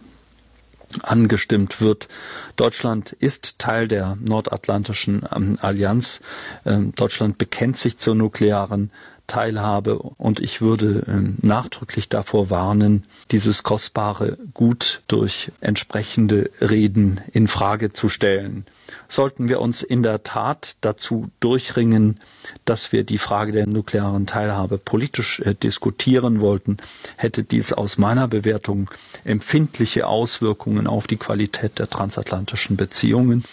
angestimmt 1.03 1.81
wird. 1.81 2.09
Deutschland 2.57 3.13
ist 3.13 3.59
Teil 3.59 3.89
der 3.89 4.17
Nordatlantischen 4.21 5.23
ähm, 5.35 5.59
Allianz. 5.61 6.21
Ähm, 6.67 6.95
Deutschland 6.95 7.39
bekennt 7.39 7.79
sich 7.79 7.97
zur 7.99 8.15
nuklearen 8.15 8.91
Teilhabe 9.27 9.99
und 9.99 10.41
ich 10.41 10.61
würde 10.61 11.05
äh, 11.07 11.47
nachdrücklich 11.47 12.09
davor 12.09 12.51
warnen, 12.51 13.05
dieses 13.31 13.63
kostbare 13.63 14.37
Gut 14.53 15.03
durch 15.09 15.53
entsprechende 15.61 16.51
Reden 16.61 17.21
in 17.33 17.49
Frage 17.49 17.93
zu 17.93 18.09
stellen. 18.09 18.67
Sollten 19.09 19.49
wir 19.49 19.61
uns 19.61 19.83
in 19.83 20.03
der 20.03 20.23
Tat 20.23 20.77
dazu 20.81 21.31
durchringen, 21.41 22.21
dass 22.65 22.93
wir 22.93 23.05
die 23.05 23.19
Frage 23.19 23.53
der 23.53 23.67
nuklearen 23.67 24.27
Teilhabe 24.27 24.79
politisch 24.79 25.41
äh, 25.41 25.55
diskutieren 25.55 26.41
wollten, 26.41 26.77
hätte 27.17 27.43
dies 27.43 27.73
aus 27.73 27.99
meiner 27.99 28.29
Bewertung 28.29 28.91
empfindliche 29.25 30.07
Auswirkungen 30.07 30.87
auf 30.87 31.07
die 31.07 31.17
Qualität 31.17 31.79
der 31.79 31.89
transatlantischen 31.89 32.77
Beziehungen 32.77 33.45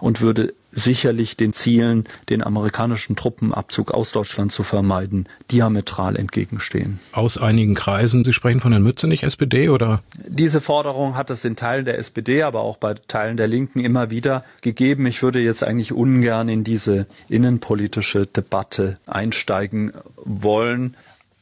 und 0.00 0.20
würde 0.20 0.54
sicherlich 0.72 1.36
den 1.36 1.52
Zielen, 1.52 2.04
den 2.28 2.42
amerikanischen 2.42 3.16
Truppenabzug 3.16 3.92
aus 3.92 4.12
Deutschland 4.12 4.52
zu 4.52 4.62
vermeiden, 4.62 5.28
diametral 5.50 6.16
entgegenstehen. 6.16 7.00
Aus 7.12 7.38
einigen 7.38 7.74
Kreisen, 7.74 8.24
Sie 8.24 8.32
sprechen 8.32 8.60
von 8.60 8.72
Herrn 8.72 8.82
Mützenich, 8.82 9.22
SPD, 9.22 9.68
oder? 9.68 10.02
Diese 10.26 10.60
Forderung 10.60 11.16
hat 11.16 11.30
es 11.30 11.44
in 11.44 11.56
Teilen 11.56 11.84
der 11.84 11.98
SPD, 11.98 12.42
aber 12.42 12.60
auch 12.60 12.76
bei 12.76 12.94
Teilen 12.94 13.36
der 13.36 13.48
Linken 13.48 13.80
immer 13.80 14.10
wieder 14.10 14.44
gegeben. 14.62 15.06
Ich 15.06 15.22
würde 15.22 15.40
jetzt 15.40 15.62
eigentlich 15.64 15.92
ungern 15.92 16.48
in 16.48 16.64
diese 16.64 17.06
innenpolitische 17.28 18.26
Debatte 18.26 18.98
einsteigen 19.06 19.92
wollen. 20.16 20.96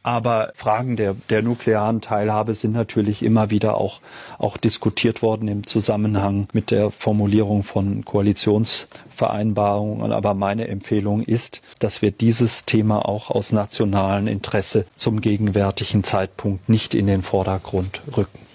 Aber 0.06 0.52
Fragen 0.54 0.94
der, 0.94 1.16
der 1.30 1.42
nuklearen 1.42 2.00
Teilhabe 2.00 2.54
sind 2.54 2.70
natürlich 2.70 3.24
immer 3.24 3.50
wieder 3.50 3.76
auch, 3.76 4.00
auch 4.38 4.56
diskutiert 4.56 5.20
worden 5.20 5.48
im 5.48 5.66
Zusammenhang 5.66 6.46
mit 6.52 6.70
der 6.70 6.92
Formulierung 6.92 7.64
von 7.64 8.04
Koalitionsvereinbarungen. 8.04 10.12
Aber 10.12 10.34
meine 10.34 10.68
Empfehlung 10.68 11.22
ist, 11.22 11.60
dass 11.80 12.02
wir 12.02 12.12
dieses 12.12 12.66
Thema 12.66 13.04
auch 13.04 13.32
aus 13.32 13.50
nationalem 13.50 14.28
Interesse 14.28 14.86
zum 14.94 15.20
gegenwärtigen 15.20 16.04
Zeitpunkt 16.04 16.68
nicht 16.68 16.94
in 16.94 17.08
den 17.08 17.22
Vordergrund 17.22 18.00
rücken. 18.16 18.45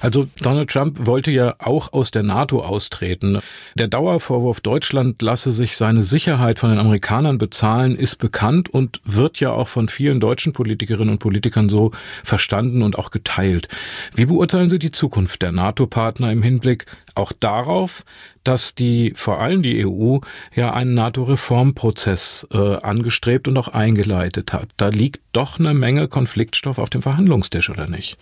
Also 0.00 0.26
Donald 0.40 0.70
Trump 0.70 1.06
wollte 1.06 1.30
ja 1.30 1.54
auch 1.58 1.92
aus 1.92 2.10
der 2.10 2.22
NATO 2.22 2.62
austreten. 2.62 3.40
Der 3.74 3.88
Dauervorwurf, 3.88 4.60
Deutschland 4.60 5.20
lasse 5.22 5.52
sich 5.52 5.76
seine 5.76 6.02
Sicherheit 6.02 6.58
von 6.58 6.70
den 6.70 6.78
Amerikanern 6.78 7.38
bezahlen, 7.38 7.96
ist 7.96 8.16
bekannt 8.16 8.68
und 8.68 9.00
wird 9.04 9.40
ja 9.40 9.52
auch 9.52 9.68
von 9.68 9.88
vielen 9.88 10.20
deutschen 10.20 10.52
Politikerinnen 10.52 11.10
und 11.10 11.18
Politikern 11.18 11.68
so 11.68 11.92
verstanden 12.22 12.82
und 12.82 12.98
auch 12.98 13.10
geteilt. 13.10 13.68
Wie 14.14 14.26
beurteilen 14.26 14.70
Sie 14.70 14.78
die 14.78 14.92
Zukunft 14.92 15.42
der 15.42 15.52
NATO-Partner 15.52 16.32
im 16.32 16.42
Hinblick 16.42 16.86
auch 17.14 17.32
darauf, 17.32 18.04
dass 18.42 18.74
die 18.74 19.12
vor 19.14 19.40
allem 19.40 19.62
die 19.62 19.86
EU 19.86 20.18
ja 20.54 20.72
einen 20.72 20.94
NATO-Reformprozess 20.94 22.46
äh, 22.52 22.76
angestrebt 22.76 23.48
und 23.48 23.56
auch 23.56 23.68
eingeleitet 23.68 24.52
hat. 24.52 24.68
Da 24.76 24.88
liegt 24.88 25.22
doch 25.32 25.58
eine 25.58 25.74
Menge 25.74 26.08
Konfliktstoff 26.08 26.78
auf 26.78 26.90
dem 26.90 27.02
Verhandlungstisch, 27.02 27.70
oder 27.70 27.88
nicht? 27.88 28.18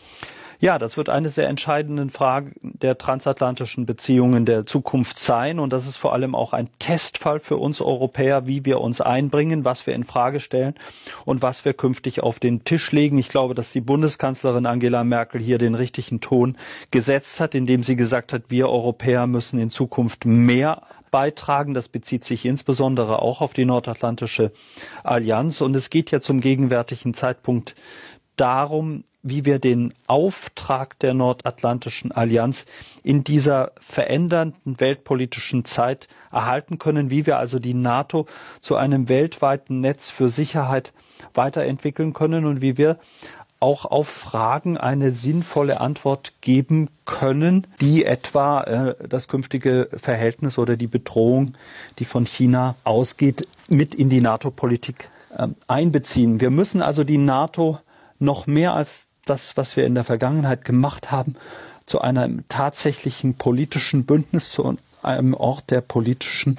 Ja, 0.63 0.79
das 0.79 0.97
wird 0.97 1.09
eine 1.09 1.29
der 1.29 1.49
entscheidenden 1.49 2.09
Fragen 2.09 2.53
der 2.63 2.97
transatlantischen 2.97 3.85
Beziehungen 3.85 4.47
der 4.47 4.65
Zukunft 4.65 5.19
sein. 5.19 5.59
Und 5.59 5.73
das 5.73 5.89
ist 5.89 5.97
vor 5.97 6.13
allem 6.13 6.37
auch 6.37 6.53
ein 6.53 6.69
Testfall 6.79 7.41
für 7.41 7.57
uns 7.57 7.81
Europäer, 7.81 8.47
wie 8.47 8.65
wir 8.65 8.81
uns 8.81 9.01
einbringen, 9.01 9.65
was 9.65 9.89
wir 9.89 9.95
in 9.95 10.05
Frage 10.05 10.39
stellen 10.39 10.77
und 11.25 11.43
was 11.43 11.65
wir 11.65 11.75
künftig 11.75 12.23
auf 12.23 12.39
den 12.39 12.63
Tisch 12.63 12.93
legen. 12.93 13.19
Ich 13.19 13.29
glaube, 13.29 13.57
dass 13.57 13.73
die 13.73 13.81
Bundeskanzlerin 13.81 14.67
Angela 14.67 15.03
Merkel 15.03 15.41
hier 15.41 15.59
den 15.59 15.75
richtigen 15.75 16.21
Ton 16.21 16.57
gesetzt 16.93 17.41
hat, 17.41 17.57
indem 17.57 17.83
sie 17.83 17.97
gesagt 17.97 18.33
hat, 18.33 18.43
wir 18.47 18.69
Europäer 18.69 19.27
müssen 19.27 19.59
in 19.59 19.69
Zukunft 19.69 20.27
mehr 20.27 20.83
beitragen. 21.11 21.75
Das 21.75 21.89
bezieht 21.89 22.25
sich 22.25 22.45
insbesondere 22.45 23.21
auch 23.21 23.41
auf 23.41 23.53
die 23.53 23.65
Nordatlantische 23.65 24.53
Allianz. 25.03 25.61
Und 25.61 25.77
es 25.77 25.91
geht 25.91 26.13
ja 26.13 26.21
zum 26.21 26.41
gegenwärtigen 26.41 27.15
Zeitpunkt 27.15 27.77
darum, 28.43 29.05
wie 29.23 29.45
wir 29.45 29.61
den 29.61 29.95
Auftrag 30.09 30.99
der 30.99 31.15
Nordatlantischen 31.15 32.11
Allianz 32.11 32.67
in 33.05 33.23
dieser 33.23 33.71
verändernden 33.81 34.81
weltpolitischen 34.81 35.65
Zeit 35.65 36.09
erhalten 36.33 36.81
können, 36.81 37.09
wie 37.09 37.25
wir 37.25 37.39
also 37.39 37.61
die 37.61 37.75
NATO 37.75 38.27
zu 38.61 38.75
einem 38.75 39.09
weltweiten 39.09 39.81
Netz 39.81 40.11
für 40.11 40.29
Sicherheit 40.29 40.93
weiterentwickeln 41.35 42.15
können 42.15 42.45
und 42.45 42.61
wie 42.61 42.77
wir 42.77 42.99
auch 43.61 43.85
auf 43.85 44.09
Fragen 44.09 44.77
eine 44.77 45.13
sinnvolle 45.13 45.81
Antwort 45.81 46.33
geben 46.41 46.89
können, 47.05 47.69
die 47.81 48.05
etwa 48.05 48.63
äh, 48.63 49.09
das 49.09 49.29
künftige 49.29 49.89
Verhältnis 49.95 50.59
oder 50.59 50.77
die 50.77 50.89
Bedrohung, 50.89 51.55
die 52.01 52.05
von 52.05 52.27
China 52.27 52.75
ausgeht, 52.83 53.47
mit 53.69 53.95
in 53.95 54.09
die 54.09 54.21
NATO-Politik 54.21 55.11
äh, 55.39 55.47
einbeziehen. 55.69 56.41
Wir 56.41 56.51
müssen 56.51 56.83
also 56.83 57.05
die 57.05 57.19
NATO 57.19 57.79
noch 58.23 58.47
mehr 58.47 58.75
als 58.75 59.09
das, 59.25 59.57
was 59.57 59.77
wir 59.77 59.85
in 59.85 59.95
der 59.95 60.05
Vergangenheit 60.05 60.65
gemacht 60.65 61.11
haben, 61.11 61.37
zu 61.87 62.01
einem 62.01 62.45
tatsächlichen 62.49 63.35
politischen 63.35 64.07
Bündnis, 64.07 64.51
zu 64.51 64.79
einem 65.03 65.35
Ort 65.35 65.71
der 65.71 65.81
politischen 65.81 66.59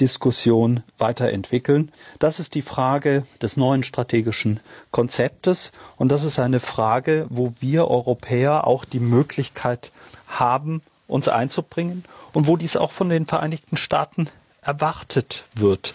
Diskussion 0.00 0.82
weiterentwickeln. 0.98 1.90
Das 2.18 2.38
ist 2.38 2.54
die 2.54 2.62
Frage 2.62 3.24
des 3.40 3.56
neuen 3.56 3.82
strategischen 3.82 4.60
Konzeptes 4.90 5.72
und 5.96 6.10
das 6.10 6.24
ist 6.24 6.38
eine 6.38 6.60
Frage, 6.60 7.26
wo 7.30 7.52
wir 7.60 7.88
Europäer 7.88 8.66
auch 8.66 8.84
die 8.84 9.00
Möglichkeit 9.00 9.90
haben, 10.26 10.82
uns 11.06 11.28
einzubringen 11.28 12.04
und 12.32 12.46
wo 12.46 12.56
dies 12.56 12.76
auch 12.76 12.92
von 12.92 13.08
den 13.08 13.26
Vereinigten 13.26 13.76
Staaten 13.76 14.28
erwartet 14.60 15.44
wird. 15.54 15.94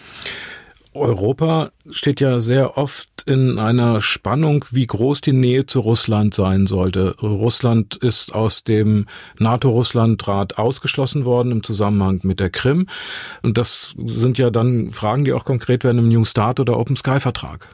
Europa 0.94 1.70
steht 1.90 2.20
ja 2.20 2.40
sehr 2.40 2.76
oft 2.76 3.08
in 3.26 3.58
einer 3.58 4.00
Spannung, 4.00 4.64
wie 4.70 4.86
groß 4.86 5.20
die 5.20 5.32
Nähe 5.32 5.64
zu 5.66 5.80
Russland 5.80 6.34
sein 6.34 6.66
sollte. 6.66 7.16
Russland 7.22 7.96
ist 7.96 8.34
aus 8.34 8.64
dem 8.64 9.06
NATO-Russland-Rat 9.38 10.58
ausgeschlossen 10.58 11.24
worden 11.24 11.52
im 11.52 11.62
Zusammenhang 11.62 12.20
mit 12.24 12.40
der 12.40 12.50
Krim. 12.50 12.88
Und 13.42 13.58
das 13.58 13.94
sind 14.04 14.38
ja 14.38 14.50
dann 14.50 14.90
Fragen, 14.90 15.24
die 15.24 15.32
auch 15.32 15.44
konkret 15.44 15.84
werden 15.84 15.98
im 15.98 16.08
New 16.08 16.24
Start 16.24 16.60
oder 16.60 16.78
Open 16.78 16.96
Sky-Vertrag. 16.96 17.68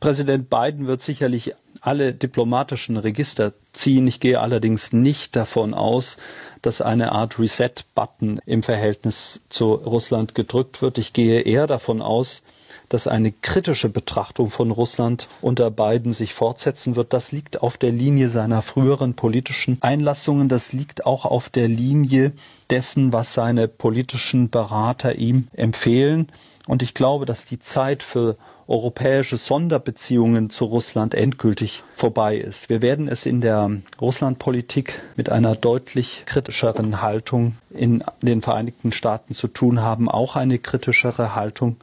Präsident 0.00 0.50
Biden 0.50 0.86
wird 0.86 1.00
sicherlich 1.00 1.54
alle 1.80 2.12
diplomatischen 2.12 2.96
Register 2.96 3.52
ziehen. 3.72 4.06
Ich 4.06 4.20
gehe 4.20 4.40
allerdings 4.40 4.92
nicht 4.92 5.34
davon 5.36 5.74
aus, 5.74 6.18
dass 6.60 6.82
eine 6.82 7.12
Art 7.12 7.38
Reset-Button 7.38 8.40
im 8.44 8.62
Verhältnis 8.62 9.40
zu 9.48 9.72
Russland 9.74 10.34
gedrückt 10.34 10.82
wird. 10.82 10.98
Ich 10.98 11.12
gehe 11.12 11.40
eher 11.42 11.66
davon 11.66 12.02
aus, 12.02 12.42
dass 12.88 13.06
eine 13.06 13.32
kritische 13.32 13.88
Betrachtung 13.88 14.50
von 14.50 14.70
Russland 14.70 15.28
unter 15.40 15.70
Biden 15.70 16.12
sich 16.12 16.34
fortsetzen 16.34 16.96
wird. 16.96 17.12
Das 17.12 17.32
liegt 17.32 17.62
auf 17.62 17.76
der 17.76 17.92
Linie 17.92 18.30
seiner 18.30 18.62
früheren 18.62 19.14
politischen 19.14 19.78
Einlassungen. 19.80 20.48
Das 20.48 20.72
liegt 20.72 21.06
auch 21.06 21.24
auf 21.24 21.50
der 21.50 21.68
Linie 21.68 22.32
dessen, 22.70 23.12
was 23.12 23.34
seine 23.34 23.68
politischen 23.68 24.50
Berater 24.50 25.16
ihm 25.16 25.48
empfehlen. 25.52 26.28
Und 26.66 26.82
ich 26.82 26.94
glaube, 26.94 27.26
dass 27.26 27.44
die 27.46 27.58
Zeit 27.58 28.02
für 28.02 28.36
europäische 28.66 29.36
Sonderbeziehungen 29.36 30.50
zu 30.50 30.64
Russland 30.64 31.14
endgültig 31.14 31.82
vorbei 31.94 32.36
ist. 32.36 32.68
Wir 32.68 32.82
werden 32.82 33.08
es 33.08 33.26
in 33.26 33.40
der 33.40 33.70
Russlandpolitik 34.00 35.02
mit 35.16 35.28
einer 35.28 35.54
deutlich 35.54 36.24
kritischeren 36.26 37.02
Haltung 37.02 37.56
in 37.70 38.02
den 38.22 38.40
Vereinigten 38.40 38.92
Staaten 38.92 39.34
zu 39.34 39.48
tun 39.48 39.82
haben, 39.82 40.08
auch 40.08 40.36
eine 40.36 40.58
kritischere 40.58 41.34
Haltung, 41.34 41.76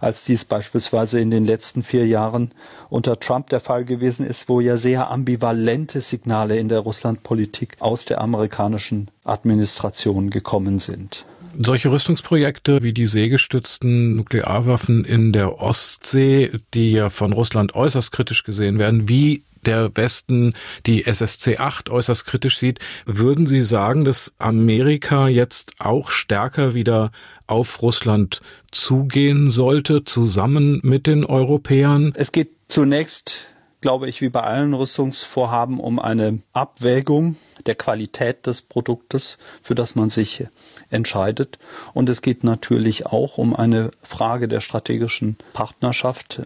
als 0.00 0.24
dies 0.24 0.44
beispielsweise 0.44 1.20
in 1.20 1.30
den 1.30 1.44
letzten 1.44 1.82
vier 1.82 2.06
Jahren 2.06 2.50
unter 2.90 3.18
Trump 3.20 3.48
der 3.48 3.60
Fall 3.60 3.84
gewesen 3.84 4.26
ist, 4.26 4.48
wo 4.48 4.60
ja 4.60 4.76
sehr 4.76 5.10
ambivalente 5.10 6.00
Signale 6.00 6.58
in 6.58 6.68
der 6.68 6.80
Russlandpolitik 6.80 7.76
aus 7.80 8.04
der 8.04 8.20
amerikanischen 8.20 9.10
Administration 9.24 10.30
gekommen 10.30 10.78
sind. 10.78 11.24
Solche 11.60 11.90
Rüstungsprojekte 11.90 12.84
wie 12.84 12.92
die 12.92 13.08
seegestützten 13.08 14.14
Nuklearwaffen 14.14 15.04
in 15.04 15.32
der 15.32 15.60
Ostsee, 15.60 16.52
die 16.72 16.92
ja 16.92 17.10
von 17.10 17.32
Russland 17.32 17.74
äußerst 17.74 18.12
kritisch 18.12 18.44
gesehen 18.44 18.78
werden, 18.78 19.08
wie 19.08 19.42
der 19.66 19.96
Westen 19.96 20.54
die 20.86 21.04
SSC 21.04 21.58
8 21.58 21.90
äußerst 21.90 22.26
kritisch 22.26 22.58
sieht, 22.58 22.78
würden 23.06 23.48
Sie 23.48 23.62
sagen, 23.62 24.04
dass 24.04 24.34
Amerika 24.38 25.26
jetzt 25.26 25.72
auch 25.80 26.10
stärker 26.10 26.74
wieder 26.74 27.10
auf 27.48 27.82
Russland 27.82 28.40
zugehen 28.70 29.50
sollte, 29.50 30.04
zusammen 30.04 30.78
mit 30.84 31.08
den 31.08 31.24
Europäern? 31.24 32.12
Es 32.14 32.30
geht 32.30 32.50
zunächst 32.68 33.48
glaube 33.80 34.08
ich, 34.08 34.20
wie 34.20 34.28
bei 34.28 34.42
allen 34.42 34.74
Rüstungsvorhaben 34.74 35.78
um 35.78 35.98
eine 35.98 36.40
Abwägung 36.52 37.36
der 37.66 37.74
Qualität 37.74 38.46
des 38.46 38.62
Produktes, 38.62 39.38
für 39.62 39.74
das 39.74 39.94
man 39.94 40.10
sich 40.10 40.46
entscheidet. 40.90 41.58
Und 41.94 42.08
es 42.08 42.22
geht 42.22 42.44
natürlich 42.44 43.06
auch 43.06 43.38
um 43.38 43.54
eine 43.54 43.90
Frage 44.02 44.48
der 44.48 44.60
strategischen 44.60 45.36
Partnerschaft. 45.52 46.42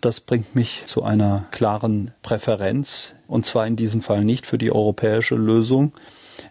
Das 0.00 0.20
bringt 0.20 0.54
mich 0.54 0.84
zu 0.86 1.02
einer 1.02 1.44
klaren 1.50 2.12
Präferenz, 2.22 3.14
und 3.26 3.46
zwar 3.46 3.66
in 3.66 3.76
diesem 3.76 4.00
Fall 4.00 4.24
nicht 4.24 4.46
für 4.46 4.58
die 4.58 4.72
europäische 4.72 5.34
Lösung. 5.34 5.92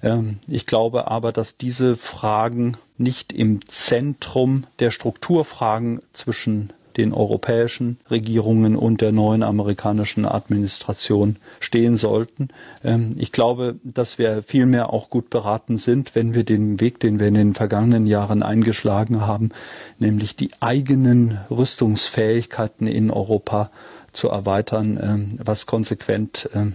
Ähm, 0.04 0.40
ich 0.48 0.66
glaube 0.66 1.10
aber, 1.10 1.32
dass 1.32 1.58
diese 1.58 1.98
Fragen 1.98 2.78
nicht 2.98 3.34
im 3.34 3.68
Zentrum 3.68 4.66
der 4.80 4.92
Strukturfragen 4.92 6.02
zwischen 6.14 6.74
den 7.00 7.14
europäischen 7.14 7.98
Regierungen 8.12 8.76
und 8.76 9.00
der 9.00 9.14
neuen 9.14 9.42
amerikanischen 9.42 10.26
Administration 10.26 11.38
stehen 11.60 11.96
sollten. 11.96 12.50
Ähm, 12.84 13.16
ich 13.18 13.32
glaube, 13.32 13.76
dass 13.84 14.18
wir 14.18 14.44
vielmehr 14.44 14.92
auch 14.92 15.10
gut 15.10 15.30
beraten 15.30 15.78
sind, 15.78 16.14
wenn 16.14 16.34
wir 16.34 16.44
den 16.44 16.82
Weg, 16.82 17.00
den 17.00 17.20
wir 17.20 17.28
in 17.28 17.36
den 17.36 17.54
vergangenen 17.54 18.06
Jahren 18.06 18.44
eingeschlagen 18.44 19.26
haben, 19.26 19.52
nämlich 19.98 20.36
die 20.36 20.52
eigenen 20.60 21.40
Rüstungsfähigkeiten 21.50 22.86
in 22.86 23.12
Europa 23.12 23.72
zu 24.12 24.28
erweitern, 24.28 25.00
ähm, 25.02 25.40
was 25.42 25.66
konsequent 25.66 26.50
ähm, 26.54 26.74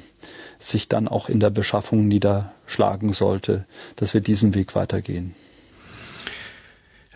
sich 0.58 0.88
dann 0.88 1.06
auch 1.06 1.28
in 1.28 1.40
der 1.40 1.50
Beschaffung 1.50 2.08
niederschlagen 2.08 3.12
sollte, 3.12 3.66
dass 3.96 4.14
wir 4.14 4.22
diesen 4.22 4.54
Weg 4.54 4.74
weitergehen. 4.74 5.34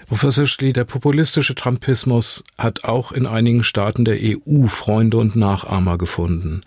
Professor 0.09 0.47
Schlie, 0.47 0.73
der 0.73 0.85
populistische 0.85 1.55
Trumpismus 1.55 2.43
hat 2.57 2.85
auch 2.85 3.13
in 3.13 3.27
einigen 3.27 3.63
Staaten 3.63 4.07
der 4.07 4.17
EU 4.19 4.67
Freunde 4.67 5.19
und 5.19 5.37
Nachahmer 5.37 5.99
gefunden. 5.99 6.63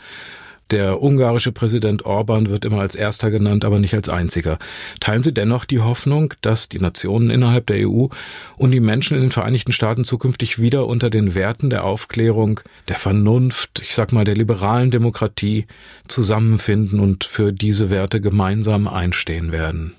Der 0.70 1.02
ungarische 1.02 1.52
Präsident 1.52 2.06
Orban 2.06 2.50
wird 2.50 2.66
immer 2.66 2.82
als 2.82 2.94
erster 2.94 3.32
genannt, 3.32 3.66
aber 3.66 3.80
nicht 3.80 3.96
als 3.96 4.10
einziger. 4.10 4.60
Teilen 5.00 5.24
Sie 5.24 5.34
dennoch 5.34 5.66
die 5.66 5.80
Hoffnung, 5.80 6.36
dass 6.42 6.70
die 6.70 6.80
Nationen 6.80 7.32
innerhalb 7.32 7.66
der 7.66 7.90
EU 7.90 8.10
und 8.58 8.72
die 8.72 8.80
Menschen 8.80 9.18
in 9.18 9.24
den 9.24 9.32
Vereinigten 9.32 9.72
Staaten 9.72 10.06
zukünftig 10.06 10.60
wieder 10.60 10.86
unter 10.86 11.10
den 11.10 11.34
Werten 11.34 11.72
der 11.72 11.84
Aufklärung, 11.84 12.60
der 12.90 12.96
Vernunft, 12.96 13.82
ich 13.82 13.96
sag 13.96 14.14
mal 14.14 14.24
der 14.24 14.36
liberalen 14.36 14.92
Demokratie 14.92 15.66
zusammenfinden 16.08 17.00
und 17.00 17.24
für 17.24 17.52
diese 17.52 17.90
Werte 17.90 18.22
gemeinsam 18.22 18.88
einstehen 18.88 19.52
werden? 19.52 19.96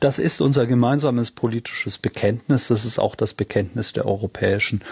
Das 0.00 0.18
ist 0.18 0.40
unser 0.40 0.66
gemeinsames 0.66 1.30
politisches 1.30 1.98
Bekenntnis. 1.98 2.68
Das 2.68 2.84
ist 2.84 2.98
auch 2.98 3.14
das 3.14 3.34
Bekenntnis 3.34 3.92
der 3.92 4.06
Europäischen 4.06 4.82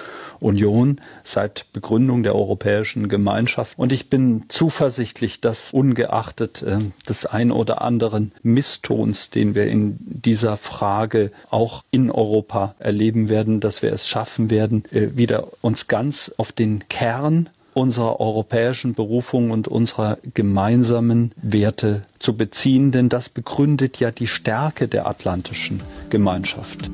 Union 0.40 1.00
seit 1.24 1.66
Begründung 1.72 2.22
der 2.22 2.34
Europäischen 2.34 3.08
Gemeinschaft. 3.08 3.78
Und 3.78 3.92
ich 3.92 4.10
bin 4.10 4.44
zuversichtlich, 4.48 5.40
dass 5.40 5.72
ungeachtet 5.72 6.62
äh, 6.62 6.78
des 7.08 7.26
ein 7.26 7.52
oder 7.52 7.82
anderen 7.82 8.32
Misstons, 8.42 9.30
den 9.30 9.54
wir 9.54 9.66
in 9.66 9.96
dieser 10.00 10.56
Frage 10.56 11.30
auch 11.50 11.84
in 11.90 12.10
Europa 12.10 12.74
erleben 12.78 13.28
werden, 13.28 13.60
dass 13.60 13.82
wir 13.82 13.92
es 13.92 14.06
schaffen 14.06 14.50
werden, 14.50 14.84
äh, 14.90 15.08
wieder 15.14 15.48
uns 15.60 15.88
ganz 15.88 16.32
auf 16.36 16.52
den 16.52 16.88
Kern 16.88 17.48
unserer 17.74 18.20
europäischen 18.20 18.94
Berufung 18.94 19.50
und 19.50 19.68
unserer 19.68 20.18
gemeinsamen 20.34 21.32
Werte 21.40 22.02
zu 22.18 22.36
beziehen, 22.36 22.92
denn 22.92 23.08
das 23.08 23.28
begründet 23.28 23.98
ja 24.00 24.10
die 24.10 24.26
Stärke 24.26 24.88
der 24.88 25.06
atlantischen 25.06 25.82
Gemeinschaft. 26.10 26.90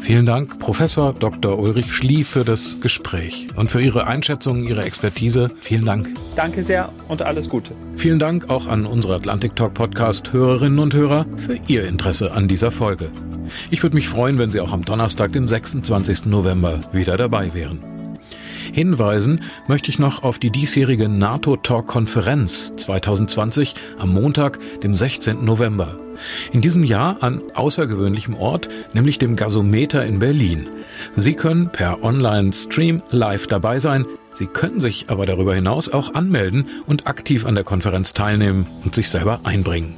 Vielen 0.00 0.26
Dank, 0.26 0.58
Professor 0.58 1.12
Dr. 1.12 1.58
Ulrich 1.58 1.92
Schlie, 1.92 2.24
für 2.24 2.44
das 2.44 2.80
Gespräch 2.80 3.48
und 3.56 3.70
für 3.70 3.80
Ihre 3.80 4.06
Einschätzung, 4.06 4.64
Ihre 4.64 4.82
Expertise. 4.84 5.48
Vielen 5.60 5.84
Dank. 5.84 6.08
Danke 6.36 6.62
sehr 6.62 6.88
und 7.08 7.22
alles 7.22 7.48
Gute. 7.48 7.72
Vielen 7.96 8.18
Dank 8.18 8.48
auch 8.48 8.68
an 8.68 8.86
unsere 8.86 9.16
Atlantic 9.16 9.56
Talk 9.56 9.74
Podcast 9.74 10.32
Hörerinnen 10.32 10.78
und 10.78 10.94
Hörer 10.94 11.26
für 11.36 11.58
Ihr 11.66 11.86
Interesse 11.86 12.32
an 12.32 12.48
dieser 12.48 12.70
Folge. 12.70 13.10
Ich 13.70 13.82
würde 13.82 13.96
mich 13.96 14.08
freuen, 14.08 14.38
wenn 14.38 14.50
Sie 14.50 14.60
auch 14.60 14.72
am 14.72 14.84
Donnerstag, 14.84 15.32
dem 15.32 15.48
26. 15.48 16.26
November, 16.26 16.80
wieder 16.92 17.16
dabei 17.16 17.52
wären. 17.52 17.97
Hinweisen 18.72 19.42
möchte 19.66 19.90
ich 19.90 19.98
noch 19.98 20.22
auf 20.22 20.38
die 20.38 20.50
diesjährige 20.50 21.08
NATO-Talk-Konferenz 21.08 22.72
2020 22.76 23.74
am 23.98 24.12
Montag, 24.12 24.58
dem 24.80 24.94
16. 24.94 25.44
November. 25.44 25.98
In 26.52 26.60
diesem 26.60 26.84
Jahr 26.84 27.22
an 27.22 27.42
außergewöhnlichem 27.54 28.34
Ort, 28.34 28.68
nämlich 28.92 29.18
dem 29.18 29.36
Gasometer 29.36 30.04
in 30.04 30.18
Berlin. 30.18 30.66
Sie 31.16 31.34
können 31.34 31.70
per 31.70 32.02
Online-Stream 32.02 33.02
live 33.10 33.46
dabei 33.46 33.78
sein. 33.78 34.04
Sie 34.34 34.46
können 34.46 34.80
sich 34.80 35.06
aber 35.08 35.26
darüber 35.26 35.54
hinaus 35.54 35.88
auch 35.88 36.14
anmelden 36.14 36.68
und 36.86 37.06
aktiv 37.06 37.46
an 37.46 37.54
der 37.54 37.64
Konferenz 37.64 38.12
teilnehmen 38.12 38.66
und 38.84 38.94
sich 38.94 39.10
selber 39.10 39.40
einbringen. 39.44 39.94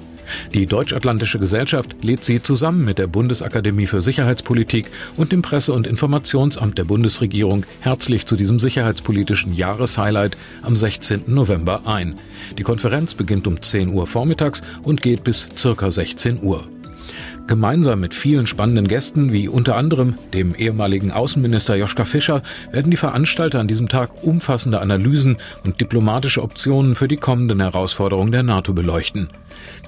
Die 0.54 0.66
Deutsch-Atlantische 0.66 1.38
Gesellschaft 1.38 2.02
lädt 2.02 2.24
Sie 2.24 2.42
zusammen 2.42 2.84
mit 2.84 2.98
der 2.98 3.06
Bundesakademie 3.06 3.86
für 3.86 4.00
Sicherheitspolitik 4.00 4.86
und 5.16 5.32
dem 5.32 5.42
Presse- 5.42 5.72
und 5.72 5.86
Informationsamt 5.86 6.78
der 6.78 6.84
Bundesregierung 6.84 7.66
herzlich 7.80 8.26
zu 8.26 8.36
diesem 8.36 8.60
sicherheitspolitischen 8.60 9.54
Jahreshighlight 9.54 10.36
am 10.62 10.76
16. 10.76 11.24
November 11.26 11.86
ein. 11.86 12.14
Die 12.58 12.62
Konferenz 12.62 13.14
beginnt 13.14 13.46
um 13.46 13.60
10 13.60 13.88
Uhr 13.90 14.06
vormittags 14.06 14.62
und 14.82 15.02
geht 15.02 15.24
bis 15.24 15.48
circa 15.56 15.90
16 15.90 16.42
Uhr. 16.42 16.69
Gemeinsam 17.50 17.98
mit 17.98 18.14
vielen 18.14 18.46
spannenden 18.46 18.86
Gästen, 18.86 19.32
wie 19.32 19.48
unter 19.48 19.74
anderem 19.74 20.16
dem 20.32 20.54
ehemaligen 20.54 21.10
Außenminister 21.10 21.74
Joschka 21.74 22.04
Fischer, 22.04 22.44
werden 22.70 22.92
die 22.92 22.96
Veranstalter 22.96 23.58
an 23.58 23.66
diesem 23.66 23.88
Tag 23.88 24.22
umfassende 24.22 24.80
Analysen 24.80 25.36
und 25.64 25.80
diplomatische 25.80 26.44
Optionen 26.44 26.94
für 26.94 27.08
die 27.08 27.16
kommenden 27.16 27.58
Herausforderungen 27.58 28.30
der 28.30 28.44
NATO 28.44 28.72
beleuchten. 28.72 29.30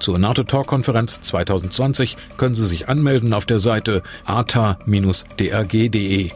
Zur 0.01 0.19
NATO-Talk-Konferenz 0.19 1.21
2020 1.21 2.17
können 2.35 2.55
Sie 2.55 2.67
sich 2.67 2.89
anmelden 2.89 3.33
auf 3.33 3.45
der 3.45 3.59
Seite 3.59 4.03
ata-drg.de. 4.25 6.31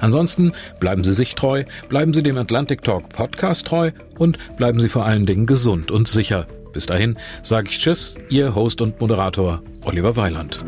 Ansonsten 0.00 0.52
bleiben 0.80 1.04
Sie 1.04 1.14
sich 1.14 1.36
treu, 1.36 1.62
bleiben 1.90 2.12
Sie 2.12 2.24
dem 2.24 2.38
Atlantic 2.38 2.82
Talk 2.82 3.08
Podcast 3.08 3.68
treu 3.68 3.92
und 4.18 4.36
bleiben 4.56 4.80
Sie 4.80 4.88
vor 4.88 5.04
allen 5.04 5.26
Dingen 5.26 5.46
gesund 5.46 5.92
und 5.92 6.08
sicher. 6.08 6.48
Bis 6.72 6.86
dahin 6.86 7.18
sage 7.42 7.68
ich 7.70 7.78
Tschüss, 7.78 8.16
Ihr 8.28 8.54
Host 8.54 8.80
und 8.80 9.00
Moderator 9.00 9.62
Oliver 9.84 10.16
Weiland. 10.16 10.64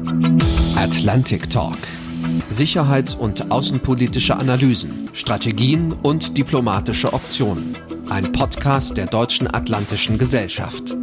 Atlantic 0.77 1.49
Talk. 1.51 1.79
Sicherheits- 2.49 3.15
und 3.15 3.51
außenpolitische 3.51 4.37
Analysen, 4.37 5.09
Strategien 5.13 5.93
und 5.93 6.37
diplomatische 6.37 7.13
Optionen. 7.13 7.73
Ein 8.11 8.33
Podcast 8.33 8.97
der 8.97 9.07
Deutschen 9.07 9.53
Atlantischen 9.53 10.19
Gesellschaft. 10.19 10.95